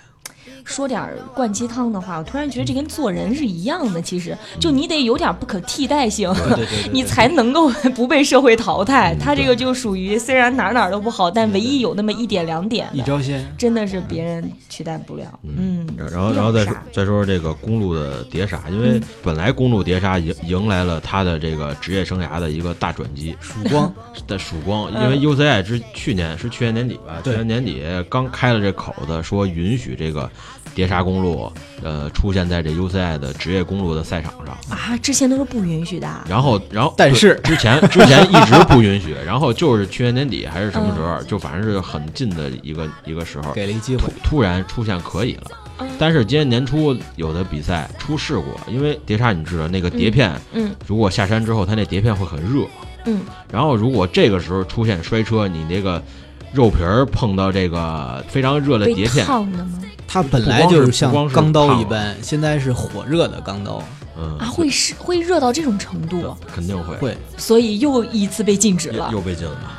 [0.64, 4.00] 说点儿灌鸡汤的话，我突然觉得这跟做人是一样的。
[4.00, 6.32] 其实，就你得有点不可替代性，
[6.92, 9.14] 你才能够 不被社会淘汰。
[9.18, 15.26] 他这个就属于虽然哪哪都不好，但唯一有那么一点两点，一招鲜，真的是别人取代不了。
[15.42, 23.92] 嗯，然然后，然后再说再说说这个公路的碟刹，因为本来公路碟刹迎迎来了他的这个职业生涯的一个大转机，曙光。
[24.26, 30.30] 的曙光，因为 UCI 之去年是去年年底吧，去年年底刚开了这口子，说允许这个
[30.74, 34.56] 碟刹公路，呃，出现在这 UCI 的职业公路的赛场上。
[34.70, 36.08] 啊，之前都是不允许的。
[36.28, 45.88] 然后，然后，但是之前之前一直不允许，然后就是去年年底还是什么时候，就反正是很近的一个一个时候，给了一机会突，突然出现可以了嗯。
[45.98, 52.66] 但是今年年初有的比赛出事故，因为碟刹你知道那个碟片，嗯如果下山之后它那碟片会很热，
[53.04, 56.02] 嗯，然后如果这个时候出现摔车，你那个
[56.52, 59.80] 肉皮儿碰到这个非常热的碟片，烫的吗？
[60.06, 63.82] 它本来就是像钢刀一般，现在是火热的钢刀，
[64.18, 69.20] 嗯啊，会是会热到这种程度，肯定会会所以又一次被禁止了又。
[69.20, 69.78] 被禁了。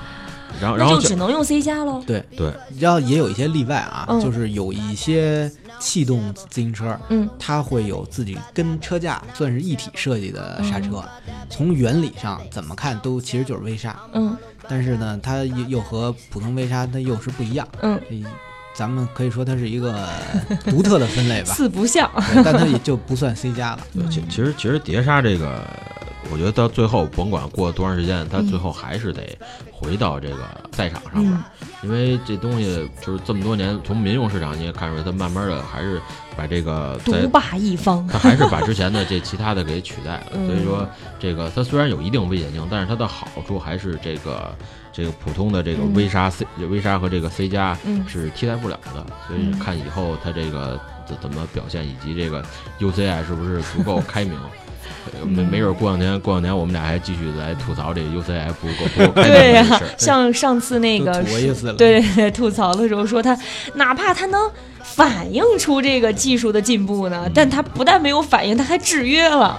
[0.61, 2.01] 然后然后就只能用 C 加喽。
[2.05, 11.03] 对对，然后也有一些例外啊，嗯就是有一些气动自行车，嗯，它会有自己跟车架算是一体设计的刹车，
[11.49, 14.37] 从原理上怎么看都其实就是微刹，嗯
[14.69, 17.99] 但是呢，它又又和普通微杀它又是不一样，嗯，
[18.73, 20.07] 咱们可以说它是一个
[20.65, 22.09] 独特的分类吧，四不像。
[22.43, 23.79] 但它也就不算 C 加了。
[23.93, 25.61] 对其其实其实碟刹这个
[26.31, 29.37] 我觉得到最后，甭管过多长时间，他最后还是得
[29.71, 31.37] 回到这个赛场上面，
[31.83, 36.01] 因为这东西就是这么多年，从民用市场你也看出来，他慢慢的还是
[36.35, 40.31] 把这个独霸一方， 他还是把之前的这其他的给取代了。
[40.47, 40.87] 所以说，
[41.19, 44.55] 这个它虽然有一定危险性，但是它的好处还是这个
[44.91, 49.05] 这个普通的这个微杀 C 微杀和这个 C 加是替代不了的。
[49.27, 52.43] 所以看以后它这个怎怎么表现，以及这个
[52.79, 54.39] UCI 是不是足够开明。
[55.25, 61.23] 没没准过两天，过两年我们俩还继续来吐槽这个 UCF 不够不够对呀，像上次那个
[61.77, 63.37] 对 吐槽的时候说他，
[63.75, 64.49] 哪怕他能
[64.81, 69.57] 反映出这个技术的进步呢，但他不但没有反应，他还制约了。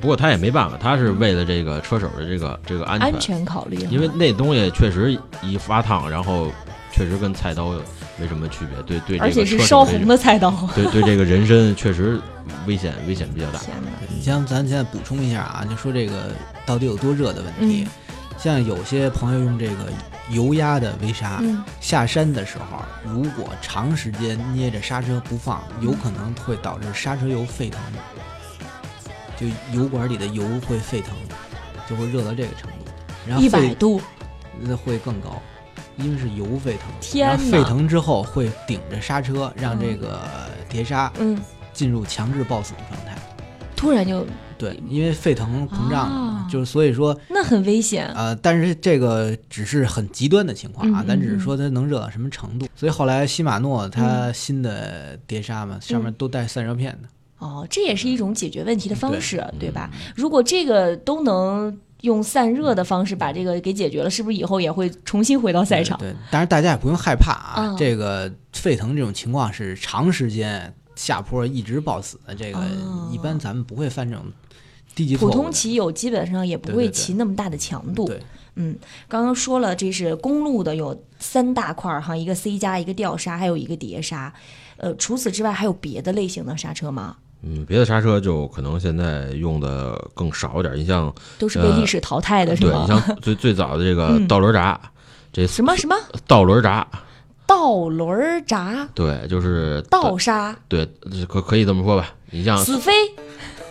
[0.00, 3.08] 不过他也没办法，他是为了这个车手的这个这个安全。
[3.08, 6.48] 安全考虑，因为那东西确实一发烫，然后
[6.92, 7.72] 确实跟菜刀
[8.18, 8.82] 没什么区别。
[8.82, 10.50] 对对，而且是烧红的菜刀。
[10.74, 12.20] 对对，这个人参确实。
[12.64, 13.60] 危险危险比较大。
[14.08, 16.32] 你像咱现在补充一下啊，就说这个
[16.64, 17.86] 到底有多热的问题。
[18.38, 19.92] 像有些朋友用这个
[20.30, 21.42] 油压的微刹，
[21.80, 27.80] 下山的时候，如果长时间捏着刹车不放，有可能会导致刹车油沸腾，
[29.36, 31.14] 就油管里的油会沸腾，
[31.88, 32.86] 就会热到这个程度。
[33.26, 34.00] 然后一百度，
[34.60, 35.42] 那会更高，
[35.96, 36.88] 因为是油沸腾。
[37.00, 40.20] 天沸腾之后会顶着刹车，让这个
[40.68, 41.38] 碟刹，嗯。
[41.72, 43.18] 进入强制抱死的状态，
[43.76, 48.10] 突然就对，因为沸腾膨胀了，就是所以说那很危险。
[48.14, 52.66] 呃，但是这个只是很极端的情况啊，咱只是说它能热到什么程度。
[52.74, 57.08] 所以后来西马诺它新的碟刹嘛，上面都带散热片的。
[57.40, 59.90] 哦，这也是一种解决问题的方式，对吧？
[60.14, 65.98] 如果这个都能用散热的方式把这个给解决了，是不是以后也会重新回到赛场？
[65.98, 70.72] 对，当然大家也不用害怕啊，这个沸腾这种情况是长时间。
[70.94, 72.58] 下坡一直抱死的这个，
[73.12, 74.24] 一般咱们不会犯这种
[74.94, 78.06] 低级普通骑友基本上也不会骑那么大的强度。
[78.06, 78.18] 对
[78.54, 78.74] 嗯，
[79.06, 84.32] 刚刚说了，这是公路的有三大块哈，一个 C 加，一个吊刹，还有一个碟刹。
[84.78, 87.18] 呃，除此之外还有别的类型的刹车吗？
[87.42, 90.74] 嗯，别的刹车就可能现在用的更少一点。
[90.76, 92.86] 你像都是被历史淘汰的，是吗？
[92.86, 94.80] 对，你像最 最早的这个倒轮闸，
[95.32, 95.96] 这什么什么
[96.26, 96.86] 倒轮闸。
[97.46, 100.84] 倒轮闸，对，就是倒刹，对，
[101.28, 102.08] 可可以这么说吧。
[102.30, 102.92] 你像死飞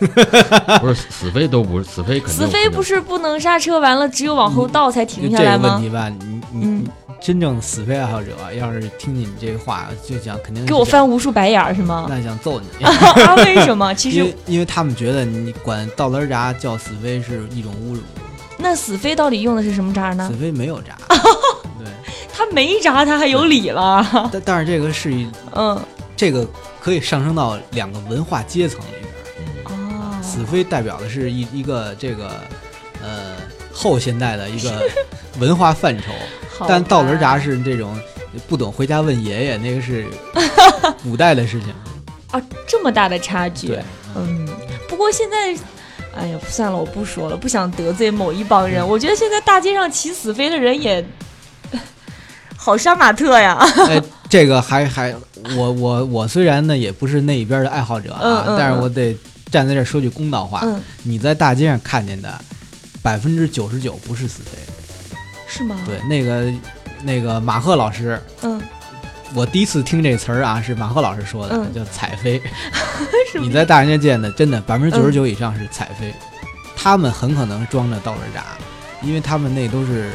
[0.80, 5.62] 不是死飞都不是死飞，肯定死飞不是不能刹车，完了只有往后倒才停下来吗？
[5.62, 6.88] 这个问题吧，你你
[7.20, 12.06] 真正死飞爱好者要是听你这个话，就想肯定给我翻无数白眼儿是吗？
[12.08, 13.34] 那想揍你 啊？
[13.36, 13.92] 为什么？
[13.94, 18.00] 其实因为他们觉得你管倒轮闸叫死飞是一种侮辱。
[18.58, 20.28] 那死飞到底用的是什么闸呢？
[20.30, 20.96] 死飞没有闸。
[21.78, 21.86] 对
[22.32, 24.06] 他没闸，他还有理了。
[24.32, 25.78] 但但是这个是一，嗯，
[26.16, 26.46] 这个
[26.80, 29.78] 可以上升到两个文化阶层里边。
[29.78, 32.30] 哦，死飞代表的是一一个这个，
[33.02, 33.36] 呃，
[33.76, 34.82] 后现代的一个
[35.38, 36.04] 文化范畴。
[36.66, 37.94] 但倒轮闸是这种
[38.48, 40.06] 不懂回家问爷爷，那个是
[41.04, 41.68] 古代的事情。
[42.30, 43.68] 啊，这么大的差距。
[43.68, 43.82] 对，
[44.14, 44.48] 嗯。
[44.88, 45.54] 不过现在，
[46.16, 48.86] 哎呀，算了，我不说了，不想得罪某一帮人。
[48.86, 51.04] 我觉得现在大街上骑死飞的人也。
[52.56, 53.58] 好杀马特呀！
[53.88, 55.14] 哎，这个还还，
[55.56, 59.16] 我我我虽然呢也不是那一边的爱好者啊，但是我得
[59.52, 60.66] 站在这说句公道话，
[61.04, 62.28] 你在大街上看见的
[63.06, 64.58] 百分之九十九不是死飞，
[65.46, 65.78] 是吗？
[65.86, 66.52] 对，那个
[67.04, 68.60] 那个马赫老师，嗯，
[69.32, 72.42] 我第一次听这词儿啊，是马赫老师说的，叫彩飞。
[73.40, 76.12] 你在大人家见的真的百分之九十九以上是彩飞，
[76.74, 78.44] 他们很可能装着倒着炸，
[79.02, 80.10] 因为他们那都是。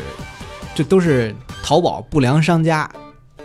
[0.74, 2.90] 这都是淘宝不良商家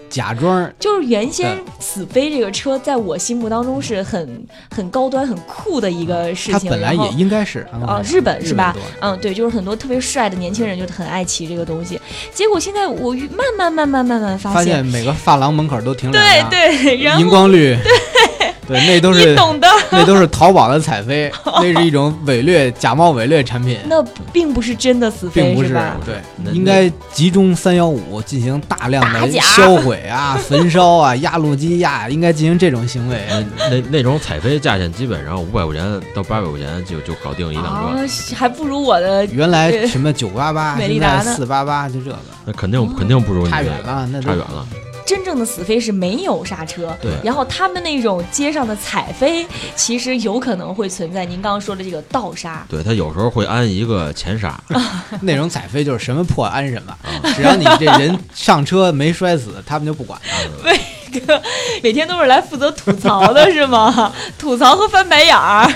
[0.08, 6.60] 假装，就是原先死飞这个车，在我心目当中是很很高端、很酷的一个事情。
[6.60, 8.74] 它本来也应该是啊，日本是吧？
[9.00, 12.00] 嗯，对，就是很多特别帅的年轻人就很爱骑这个东西。
[12.32, 17.92] 结果现在我慢慢慢慢慢慢发现，每个发廊门口都停对对，荧光绿对。
[18.66, 23.78] 对，那都是你懂的， 那都是淘宝的彩飞，那是一种伪劣、假冒伪劣产品。
[23.86, 24.02] 那
[24.32, 25.96] 并不是真的死飞，是吧？
[26.04, 26.16] 对，
[26.52, 33.24] 应该集中三幺五进行大量的销毁啊、 焚烧啊、压路机压，应该进行这种行为。
[33.70, 37.64] 那那种彩飞价钱基本上五百块钱到八百块钱就就搞定一辆
[38.06, 42.18] 车，还不如我的 原来什么九八八，现在四八八，就这个。
[42.44, 44.66] 那肯定肯定不如你差远了，那差远了。
[45.06, 47.12] 真正的死飞是没有刹车，对。
[47.24, 49.46] 然后他们那种街上的踩飞，
[49.76, 52.66] 其实有可能会存在您刚刚说的这个倒刹。
[52.68, 54.60] 对，他有时候会安一个前刹。
[55.22, 56.96] 那种踩飞就是什么破安什么，
[57.36, 60.20] 只要你这人上车没摔死，他们就不管。
[60.64, 61.40] 魏哥
[61.82, 64.12] 每天都是来负责吐槽的是吗？
[64.36, 65.70] 吐槽和翻白眼儿。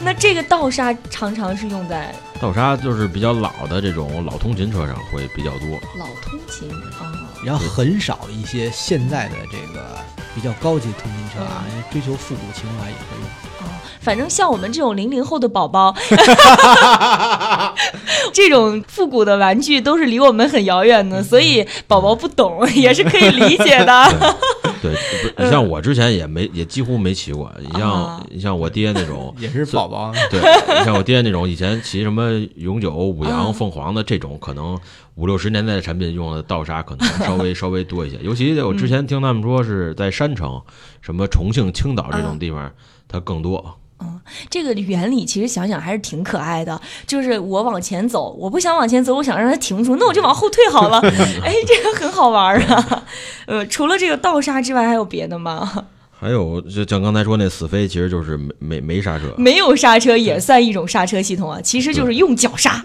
[0.00, 5.68] 那这个倒刹常常是用在倒刹，就是比较老的这种老通勤车上会比较多。
[5.98, 9.98] 老通勤啊，然后很少一些现在的这个
[10.34, 13.28] 比较高级通勤车啊，追求复古情怀也会用。
[13.60, 13.64] 哦，
[14.00, 15.94] 反正像我们这种零零后的宝宝，
[18.32, 24.36] 这种复古的玩具都是离我们很遥远的，所以宝宝不懂也是可以理解的。
[24.80, 24.94] 对，
[25.34, 27.52] 不你像我之前也没也几乎没骑过。
[27.60, 30.40] 你像你像我爹那种也是宝宝，对，
[30.78, 34.78] 你像我爹那种以前骑什么永久、五羊、凤凰的这种，可能
[35.16, 38.18] 五六十年代的产品用的倒刹可能稍微 稍微多一些。
[38.22, 40.60] 尤其我之前听他们说是在山城，
[41.00, 42.72] 什么重庆、青岛这种地方，
[43.06, 43.78] 它更多。
[44.00, 46.80] 嗯，这个原理其实想想还是挺可爱的。
[47.06, 51.00] 就是我往前走，我不想往前走，我想让它停住，那我就往后退好了。
[51.44, 53.04] 哎，这个很好玩啊。
[53.46, 55.86] 呃，除了这个倒刹之外，还有别的吗？
[56.20, 61.60] 还有，就像刚才说那死飞，其实就是没没没刹车，没有刹车也算一种刹车系统啊。
[61.60, 62.84] 其实就是用脚刹。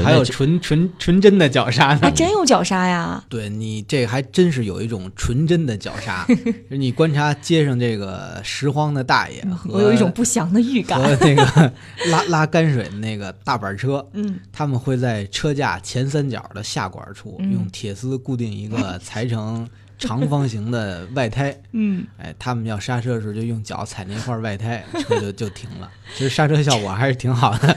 [0.00, 1.98] 还有纯纯纯真的脚刹呢？
[2.02, 3.22] 还真有脚刹呀！
[3.28, 6.26] 对你这还真是有一种纯真的脚刹。
[6.70, 10.98] 你观察街上这个拾荒的大爷，我有一种不祥的预感。
[10.98, 11.72] 和那个
[12.10, 19.68] 拉拉泔水的那个大板车，嗯，他们会在车架前三角的下管处用铁丝固定一个裁成。
[19.98, 25.88] 长方形的外胎， 嗯，哎，他们要刹车的时候就用脚踩那块外胎，车就就停了。
[26.16, 27.76] 其实刹车效果还是挺好的。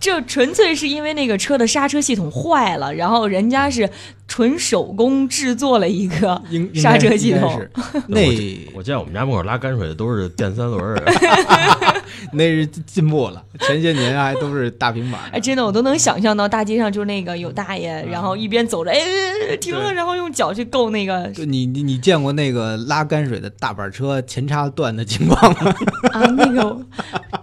[0.00, 3.88] 这纯粹是因为那个车的刹车系统坏了，然后人家是
[4.26, 6.40] 纯手工制作了一个
[6.74, 7.60] 刹车系统。
[8.08, 8.20] 那
[8.74, 10.80] 我见我们家门口拉泔水的都是电三轮，
[12.32, 13.42] 那是进步了。
[13.60, 15.20] 前些年还都是大平板。
[15.32, 21.26] 哎，真的，我都能想象到大街上就是那个有大爷，然后一边走着，哎，停了，然后用脚去够那个。
[21.28, 25.74] 就你你你见过那个拉泔水的大板车前叉断的情况吗？
[26.12, 26.80] 啊，那个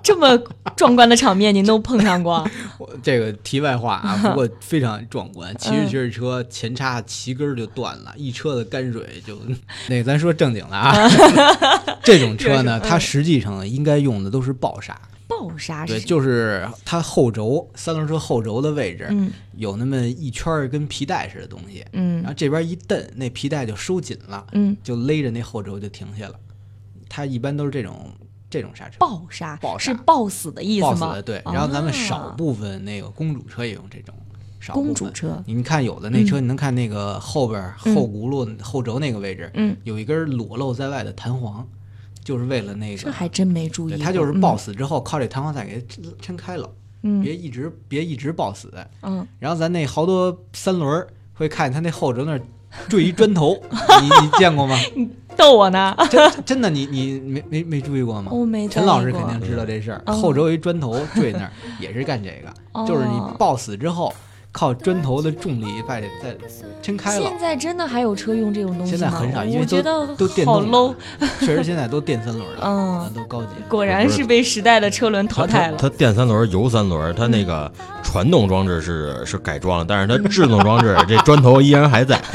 [0.01, 0.38] 这么
[0.75, 2.45] 壮观的场面，您都碰上过？
[2.80, 5.55] 我这个题外话啊，不过非常壮观。
[5.57, 9.38] 骑着骑着车，前叉齐根就断了，一车的泔水就
[9.88, 10.93] 那咱说正经的啊，
[12.03, 14.99] 这种车呢，它实际上应该用的都是爆刹。
[15.30, 19.13] 爆刹对，就是它后轴三轮车后轴的位置，
[19.57, 26.36] 有那么一圈跟皮带似的东西，嗯，然后这边一蹬，那皮带就收紧了，嗯，就勒着那后轴就停下了。
[27.09, 28.09] 它一般都是这种
[28.49, 28.95] 这种刹车。
[28.99, 30.91] 爆刹，爆是爆死的意思吗？
[30.91, 31.41] 爆死的对。
[31.45, 34.15] 然后咱们少部分那个公主车也用这种。
[34.74, 41.65] 公主车，你看有的那车，你能看那个后边后轱辘后轴那个位置，嗯，有一根裸露在外的弹簧。
[42.28, 43.95] 就是为了那个，这还真没注意。
[43.97, 45.82] 他就是抱死之后，靠这弹簧再给
[46.21, 46.69] 撑开了，
[47.03, 48.69] 嗯，别一直别一直抱死，
[49.01, 49.25] 嗯。
[49.39, 52.41] 然后咱那好多三轮会看见他那后轴那儿
[52.89, 53.57] 坠一砖头，
[54.01, 54.78] 你你见过吗？
[54.93, 55.95] 你逗我呢？
[56.11, 58.30] 真真的，你你没没没注意过吗？
[58.34, 58.67] 我没。
[58.67, 64.13] 陈老师肯定知道这事儿，后轴有一砖头坠那儿， 也是干这个，就是你抱死之后。
[64.58, 66.36] 靠砖头的重力把再
[66.82, 67.22] 撑开了。
[67.22, 68.97] 现在真的还有车用这种东西吗？
[68.97, 70.95] 现在很少，因为都都电动 low。
[71.39, 73.49] 确实，现在都电三轮了，嗯，都高级。
[73.70, 75.78] 果然是被时代的车轮淘汰了。
[75.78, 82.20] 它电三轮、油三轮，它那个传动装置是是改装了，但是它制动装置这砖头依然还在。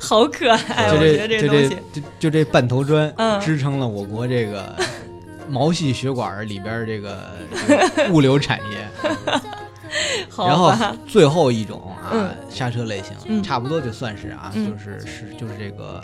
[0.00, 4.74] 好可爱，我觉得这东西就就这半头砖支撑了我国这个
[5.48, 7.30] 毛细血管里边这个
[8.10, 8.88] 物流产业。
[10.36, 10.72] 然后
[11.06, 16.02] 最后一种啊，刹车类型，差不多就算是啊，就是是就是这个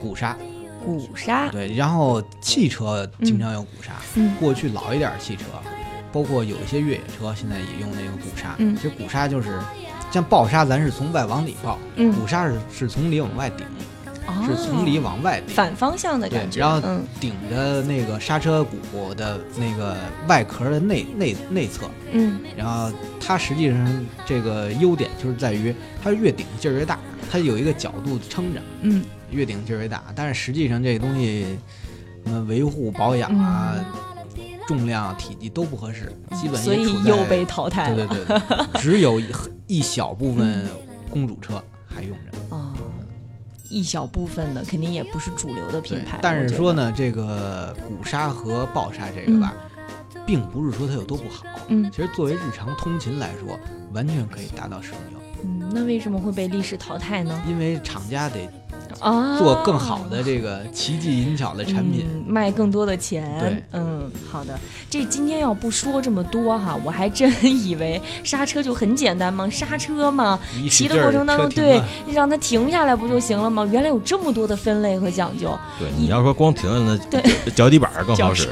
[0.00, 0.36] 鼓刹。
[0.84, 3.92] 鼓刹对，然后汽车经常有鼓刹。
[4.40, 5.44] 过去老一点汽车，
[6.10, 8.56] 包括有一些越野车，现在也用那个鼓刹。
[8.58, 9.60] 其实鼓刹就是
[10.10, 11.76] 像爆刹，咱是从外往里爆；
[12.14, 13.66] 鼓刹是是从里往外顶。
[14.46, 16.80] 是从里往外反方向的感觉，然后
[17.18, 19.96] 顶着那个刹车鼓的那个
[20.28, 26.98] 外壳的内内内侧，嗯，然后它实际上这个优点就是在于它越顶劲儿越大，
[27.30, 30.02] 它有一个角度撑着，嗯，越顶劲儿越大。
[30.14, 31.58] 但是实际上这个东西，
[32.24, 33.74] 什么维护保养啊，
[34.66, 38.06] 重量体积都不合适，基本所以又被淘汰了。
[38.06, 39.20] 对对对，只有
[39.66, 40.68] 一小部分
[41.08, 42.38] 公主车还用着。
[42.50, 42.69] 哦。
[43.70, 49.54] 一小部分的肯定也不是主流的品牌，但是说呢，这个鼓刹和爆刹这个吧，
[50.26, 51.44] 并不是说它有多不好。
[51.68, 53.58] 嗯，其实作为日常通勤来说，
[53.92, 55.20] 完全可以达到使用。
[55.44, 57.42] 嗯，那为什么会被历史淘汰呢？
[57.48, 58.46] 因为厂家得
[59.38, 63.62] 做更好的这个奇技淫巧的产品，卖更多的钱。
[63.72, 64.58] 嗯，好的。
[64.88, 70.38] 这今天要不说这么多哈，我还真 以为刹车就很简单嘛，刹车嘛，
[70.68, 71.80] 骑的过程当中，对，
[72.12, 73.66] 让它停下来不就行了吗？
[73.70, 75.56] 原来有这么多的分类和讲究。
[75.78, 77.22] 对，你要说光停下来，对，
[77.52, 78.48] 脚底板更好使，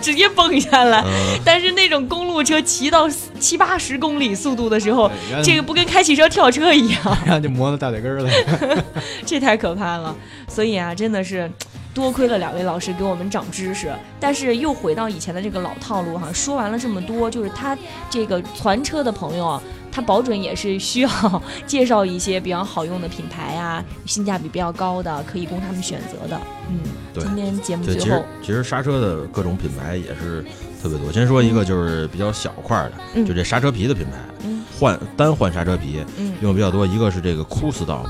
[0.00, 1.04] 直接蹦下来。
[1.44, 3.08] 但是那种公路车骑到
[3.40, 5.10] 七八十公里速度的时候，
[5.42, 8.30] 这个不跟开汽车跳车一样， 然后就磨到大腿根了，
[9.24, 10.12] 这太可怕了。
[10.48, 11.48] 所以啊，真的是
[11.94, 13.92] 多亏了两位老师给我们长知识。
[14.18, 17.78] 但是又回到以前的这个老套路哈，说完了这么多，就是他
[18.10, 19.62] 这个传车的朋友，
[19.92, 26.40] 他保准也是需要介绍一些比较好用的品牌啊，性价比比较高的，可以供他们选择的。
[26.68, 26.80] 嗯，
[27.12, 30.42] 对今天节目最后，其实刹车的各种品牌也是
[30.82, 31.12] 特别多。
[31.12, 32.76] 先说一个就是比较小块
[33.14, 34.48] 的，就这刹车皮的品牌，
[34.80, 36.02] 换单换刹车皮
[36.40, 36.86] 用的比较多。
[36.86, 38.06] 一个是这个 Cool Stop。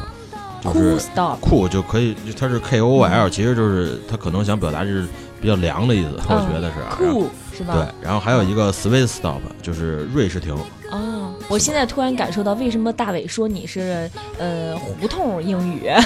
[0.73, 0.99] 就是
[1.41, 5.07] 酷就可以，它是 K O L，其实就是他可能想表达就是
[5.41, 6.77] 比较凉的意思，我觉得是。
[6.97, 7.75] 酷是吧？
[7.75, 10.55] 对，然后还有一个 Swiss Stop，就是瑞士停。
[10.91, 15.91] 哦，我现在突然感受到为什么大伟说你是呃胡同英语。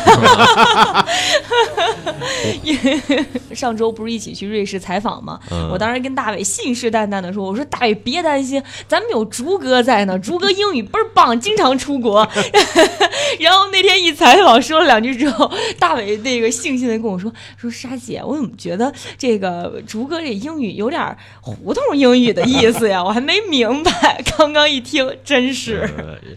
[3.54, 5.40] 上周不是一起去瑞士采访吗？
[5.72, 12.28] 我当时跟大伟信誓旦旦的说：“我说大伟别担心，咱们有竹哥在呢，竹哥英语倍儿棒，经常出国。
[13.40, 23.02] ”然后那天一采访说了两句之后，大伟那个悻悻的跟我说：“说沙姐，我怎么觉得这个竹哥这英语有点胡同英语的意思呀？
[23.02, 25.86] 我还没明白。”刚刚一听，真是，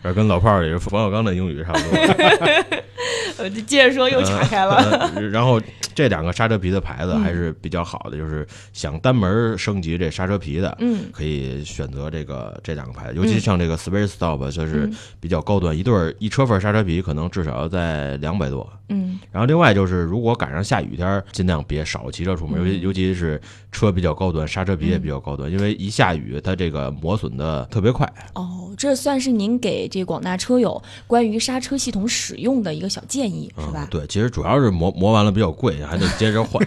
[0.04, 2.82] 这跟老炮儿也是冯小刚的英语差不多。
[3.40, 5.12] 我就接着说，又岔开了。
[5.32, 5.62] 然后
[5.94, 13.16] 这两个刹车皮的牌子还是比较好的，就是想单门升级这刹车皮的，嗯，可以选择这个这两个牌子。
[13.16, 18.68] 尤其像这个 Space Stop，就是比较高端，一对儿一车份刹车皮可能至少要在两百多。
[18.90, 23.40] 嗯，然后另外就是，如果赶上下雨天，尽量别少骑车出门，尤其尤其是
[23.72, 28.06] 车比较高端，刹车皮也比较高端，因为一下雨它这个磨损的特别快。
[28.34, 33.88] 哦，这算是您给这广大车友关于刹车系统使用的一个小建议，是吧？
[33.90, 36.66] 对，其实主要是磨磨完了比较贵，还得接着换。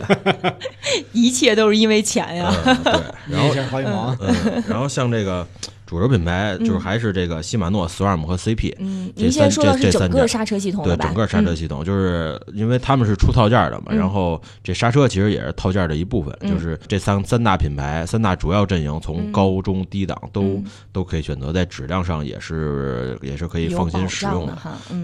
[1.12, 2.52] 一切都是因为钱呀。
[2.84, 2.92] 对，
[3.34, 4.16] 然后好几毛。
[4.20, 5.46] 嗯，然后像这个。
[5.86, 24.56] 主流品牌就是还是这个西马诺、SRAM 和 CP，嗯，您先说的是整个刹车系统对，整个刹车系统，就是因为他们是出套件的嘛，然后这刹车其实也是套件的一部分，就是这三三大品牌、三大主要阵营，从高中低档都都可以选择，在质量上也是也是可以放心使用的，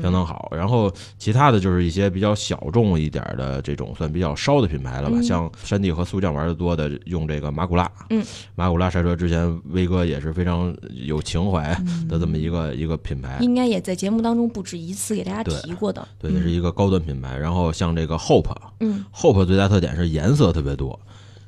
[0.03, 0.51] 相当好。
[0.57, 8.25] 然后其他的就是一些比较小众一点的这种算比较烧的品牌了吧，像山地和速降玩的多的，用这个马古拉，嗯，
[8.55, 10.70] 马古拉刹车之前威哥也是非常。
[10.93, 11.75] 有情怀
[12.09, 16.07] 的这么一个一个品牌，应该也在节目当中不止一次给大家提过的。
[16.19, 17.37] 对，这是一个高端品牌。
[17.37, 20.99] 然后像这个 Hope，嗯，Hope 最大特点是颜色特别多。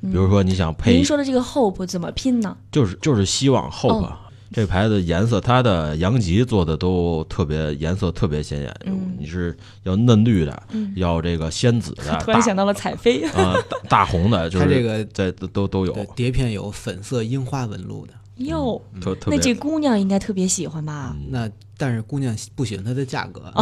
[0.01, 2.57] 比如说你想配，您说的这个 Hope 怎么拼呢？
[2.71, 4.11] 就是就是希望 Hope
[4.51, 8.75] 这牌子颜色，它的阳极做的都特别颜色特别显眼。
[8.85, 10.63] 嗯，你是要嫩绿的，
[10.95, 12.15] 要这个鲜紫的。
[12.21, 13.55] 突然想到了彩飞啊，
[13.89, 16.05] 大红的，就是这个在都都有。
[16.15, 18.13] 碟片有粉色樱花纹路的。
[18.37, 18.81] 哟，
[19.27, 21.15] 那这姑娘应该特别喜欢吧？
[21.29, 23.53] 那但是姑娘不喜欢它的价格，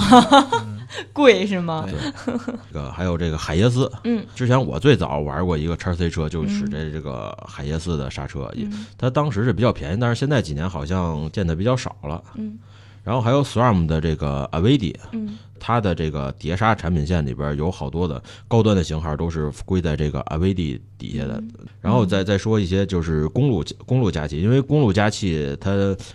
[1.14, 1.86] 贵是吗？
[2.72, 8.52] 这个还有这个海耶斯，嗯，之前我最早玩过一个叉 C 车，就是这这个海耶斯的刹车，
[8.98, 12.24] 它当时是比较便宜，但是现在几年好像见的比较少了。
[12.36, 12.58] 嗯，
[13.04, 15.38] 然后还有 SRAM 的这个 Avidi，嗯。
[15.64, 21.41] 它的这个碟刹产品线里边有好多的高端的型号，都是归在这个 AVD 底下的。
[21.80, 25.72] 然后再再说一些就是公路公路加气，因为公路加气它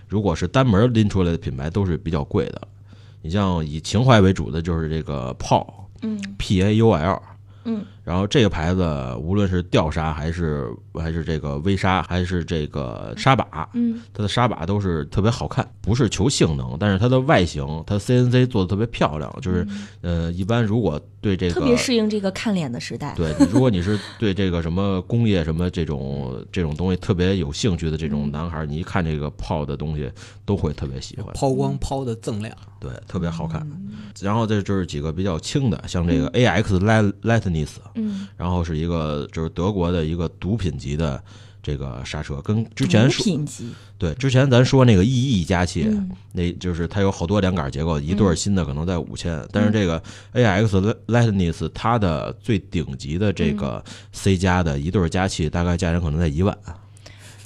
[0.09, 2.61] 如果是单门拎出来的品牌都是比较贵的。
[3.23, 5.65] 你像以情怀为主的就是这个 PAL，
[6.03, 7.23] 嗯，P A U L。
[7.65, 19.67] 嗯，然后这个牌子无论是吊砂还是还是这个微砂还是这个砂把，嗯，它的刹把都是特别好看，不是求性能，但是它的外形，它 CNC 做的特别漂亮，就是
[20.03, 21.01] 呃，一般如果。
[21.19, 23.13] 对这个特别适应这个看脸的时代。
[23.17, 30.09] 对，如果你是对这个什么工业什么这种这种东西特别有兴趣的这种男孩，你一看这个泡的东西
[30.45, 31.27] 都会特别喜欢。
[31.35, 33.67] 抛光抛的锃亮，对，特别好看。
[34.21, 36.79] 然后这就是几个比较轻的，像这个 AX
[37.23, 41.23] Lightness，嗯，然后是一个就是德国的一个毒品级的。
[41.63, 43.27] 这个刹车跟之前说
[43.99, 45.91] 对，之前咱说那个 EE 加气，
[46.31, 50.01] 那就是它有好多两杆结构，一对新的可能在五千，但是这个
[50.33, 53.83] AX Lightness 它的最顶级的这个
[54.13, 56.57] C 加的一对加气，大概价钱可能在一万，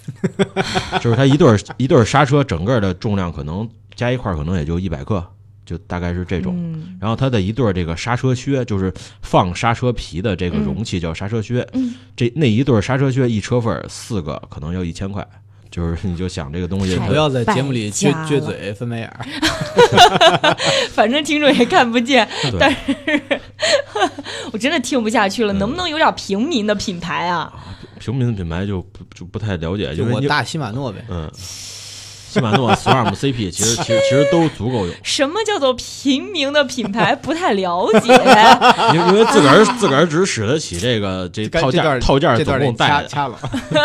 [1.01, 5.26] 就是它一对一对刹车整个的重量可能加一块可能也就一百克。
[5.71, 6.53] 就大概是这种。
[7.01, 8.93] 然后它的一对这个刹车靴，就是
[9.23, 11.64] 放刹车皮的这个容器叫刹车靴，
[12.16, 15.25] 这那一对刹车靴一车份四个可能要一千块。
[15.71, 19.25] 就是你就想这个东西，不要在节目里撅撅嘴翻白眼儿。
[20.91, 23.23] 反正听众也看不见，但是
[24.51, 25.53] 我真的听不下去了。
[25.53, 27.53] 能不能有点平民的品牌啊？
[28.01, 31.05] 平民的品牌就不就不太了解，就我大西马诺呗。
[31.09, 31.31] 嗯。
[32.31, 34.95] 西马诺、索尔姆 CP 其实 其实其实都足够用。
[35.03, 37.14] 什么叫做平民的品牌？
[37.16, 38.14] 不太了解。
[38.95, 43.37] 因因为自个儿自个儿只使得起这个这套件套件总共带掐了。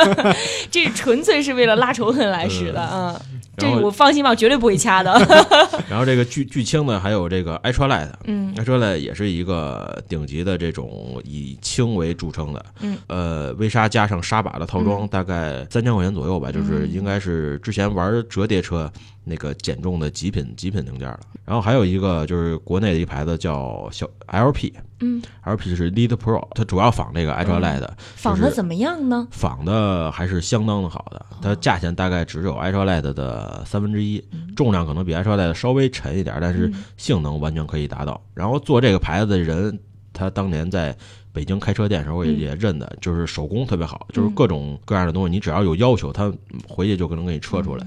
[0.69, 3.19] 这纯粹是为了拉仇恨来使的啊。
[3.57, 5.13] 这我放心吧，我绝对不会掐的。
[5.89, 18.91] 然后这个巨巨轻呢还有这个 Ultralight，嗯，Ultralight 也是一个顶级的这种以轻为著称的，嗯，呃，微刹加上刹把的套装，大概三千块钱左右吧，就是应该是之前玩折叠车。
[19.27, 24.71] 那个减重的极品极品零件了，然后还有一个就是国内的一牌子叫小 LP，
[25.05, 29.27] 嗯，LP 是 Lead Pro，它主要仿这个 Ultralight，仿的怎么样呢？
[29.29, 34.23] 仿的还是相当的好的，它价钱大概只有 Ultralight 的三分之一，
[34.55, 38.19] 重量可能比 Ultralight 稍微沉一点，但是性能完全可以达到。
[38.33, 39.79] 然后做这个牌子的人，
[40.15, 40.95] 他当年在
[41.31, 46.33] 北京开车店时候也也认的，就是手工特别好，就是各种各样的东西，你只要有要求，他
[46.67, 47.85] 回去就可能给你车出来。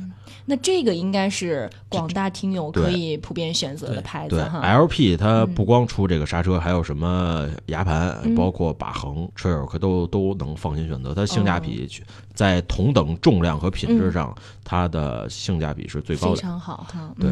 [0.50, 4.60] 那这个应该是广大听友可以普遍选择的牌子哈。
[4.62, 11.14] LP 它不光出这个刹车，还有什么牙盘，包括把横，车友可都都能放心选择。
[11.14, 11.86] 它性价比
[12.32, 17.12] 在同等重量和品质上，它的性价比是最高的，非常好哈。
[17.20, 17.30] 对。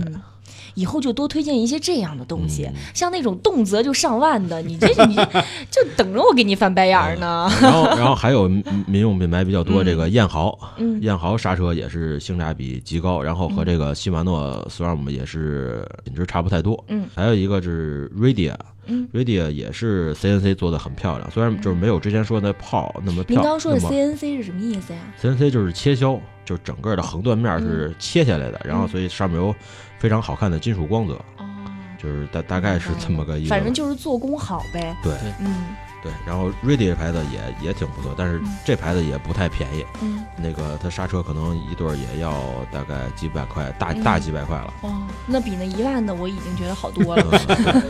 [0.74, 5.14] 以后就多推荐一些这样的东西，像那种动辄就上万的，你这你
[5.70, 7.51] 就等着我给你翻白眼儿呢。
[7.61, 8.49] 然后，然后还有
[8.86, 10.59] 民用品牌比较多，这个燕豪，
[11.01, 16.82] 燕豪刹车也是性价比极高，然后和这个西马诺 Swarm 也是品质差不太多。
[16.88, 23.42] 嗯，还有一个是 Radia，Radia 也是 CNC 做的很漂亮，虽然就是没有之前说的炮那么漂亮。
[23.42, 29.55] 您刚说的 CNC 是什么意思呀？CNC 就是切削，就是整个的横断面是切下来的，然后所以上面有。
[29.99, 31.47] 非常好看的金属光泽，哦，
[31.99, 33.51] 就是大大概是这么个意思。
[33.51, 34.97] 反正就是做工好呗。
[35.03, 35.66] 对，嗯。
[36.07, 39.85] 对，然后 Radier 牌子也也挺不错，但是这牌子也不太便宜。
[40.01, 42.33] 嗯，那个它刹车可能一对儿也要
[42.71, 44.73] 大概几百块，大大几百块了。
[44.83, 47.41] 哦，那比那一万的我已经觉得好多了。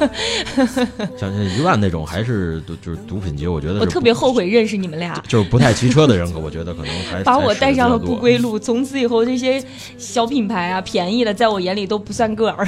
[1.18, 5.22] 像像一万那种还是就是毒品级，我觉得我特别后悔认识你们俩。
[5.28, 8.58] 就是不太骑车的人，我觉得可能还 把我带上了不归路。
[8.58, 9.62] 从此以后，这些
[9.98, 12.66] 小品牌啊，便宜的，在我眼里都不算个儿。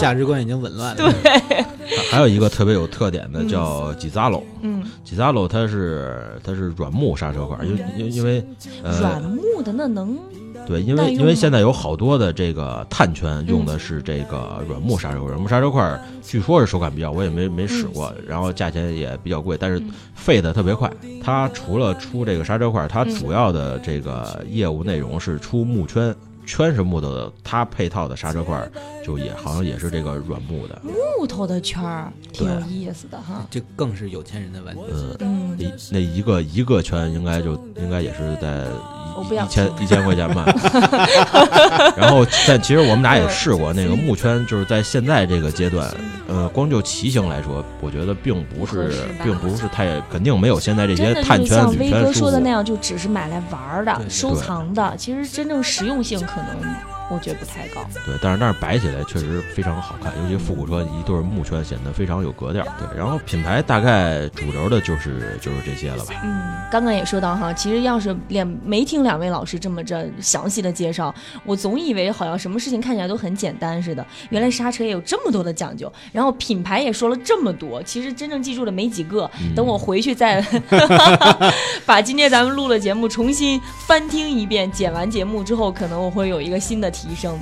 [0.00, 1.12] 价值观已经紊乱了。
[1.22, 1.64] 对。
[2.10, 8.44] 还有一个特别有特点的叫 Gizalo，嗯，Gizalo 它是它是软木刹车块，因为因因为
[8.82, 10.18] 呃软木的那能
[10.66, 19.82] 对，因为因为现在有好多的这个碳圈用的是这个软木刹车块，软木刹车块据说是手感比较，我也没没使过，然后价钱也比较贵，但是
[20.14, 20.90] 废的特别快。
[21.22, 26.14] 它除了出这个刹车块，它主要的这个业务内容是出木圈。
[26.44, 28.58] 圈是木头的，它配套的刹车块
[29.08, 30.78] 就也好像也是这个软木的。
[30.84, 34.82] 木头的圈儿挺有意思的哈，这更是有钱人的玩具。
[35.20, 38.66] 嗯，那那一个一个圈应该就应该也是在。
[39.18, 40.44] 一千一千块钱吧，
[41.98, 45.92] 然后但其实我们俩也试过那个木圈，就是在现在这个阶段，
[46.28, 48.92] 呃，光就骑行来说，我觉得并不是，
[49.24, 56.97] 并不是太肯定没有现在这些碳圈、铝圈像威哥说的那样，就只是买来玩的、收藏的，其实真正实用性可能。
[57.10, 62.62] 我觉得不太高，对，但是但是摆起来确实非常好看，尤其复古车一对木圈显得非常有格调。
[62.78, 66.14] 对，然后品牌大概主流的就是就是这些了吧。
[66.22, 71.14] 嗯，刚刚也说到哈，其实要是两没听两位老师这么着详细的介绍，
[71.46, 74.06] 我总以为好像什么事情看起来都很简单似的。
[74.28, 79.28] 原来刹车也有这么多的讲究，然后品牌也说了这么多，其实真正记住的没几个。
[79.56, 80.44] 等我回去再
[81.86, 86.92] 把今天咱们录的节目重新翻听一遍，剪完节目之后，可能我会有一个新的。
[87.06, 87.38] 提升。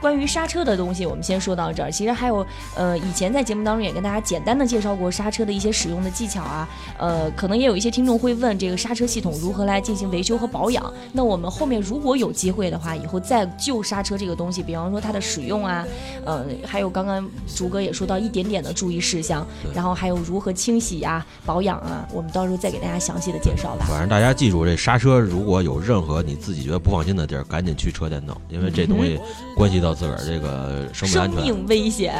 [0.00, 1.90] 关于刹车的东西，我们先说到这儿。
[1.90, 6.68] 其实还有，呃，以前在节目当中也跟大家简单的介绍过刹车的一些使用的技巧啊。
[6.98, 10.92] 呃，可能也有一些听众会问，这个刹车系统如何来进行维修和保养？
[11.12, 15.84] 那我们后面如果有机会的话，以后再就刹车这个东西，比方说它的使用啊，
[16.24, 23.86] 呃，还有刚刚竹哥也说到一点点的注意事项，然后还有如何清洗呀、保养啊，我们到时候再给大家详细的介绍吧。
[23.88, 29.18] 反正大家记住，这刹车如果有任何你自己觉得不放心的地儿，赶紧去车店弄，因为这东西
[29.56, 29.85] 关系到。
[29.86, 32.12] 到自个儿这个生命危险。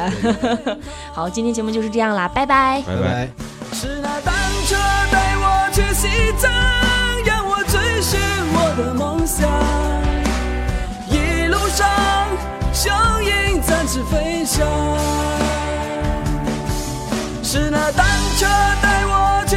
[1.11, 2.81] 好今天节目就是这样啦拜拜。
[2.87, 3.29] 拜拜。
[3.73, 4.33] 是那单
[4.65, 4.75] 车
[5.11, 6.07] 带我去西
[6.37, 6.49] 藏
[7.25, 8.17] 让我追寻
[8.53, 9.49] 我的梦想
[11.09, 11.85] 一路上
[12.73, 12.89] 雄
[13.21, 14.65] 鹰展翅飞翔
[17.43, 18.07] 是那单
[18.37, 18.45] 车
[18.81, 19.56] 带我去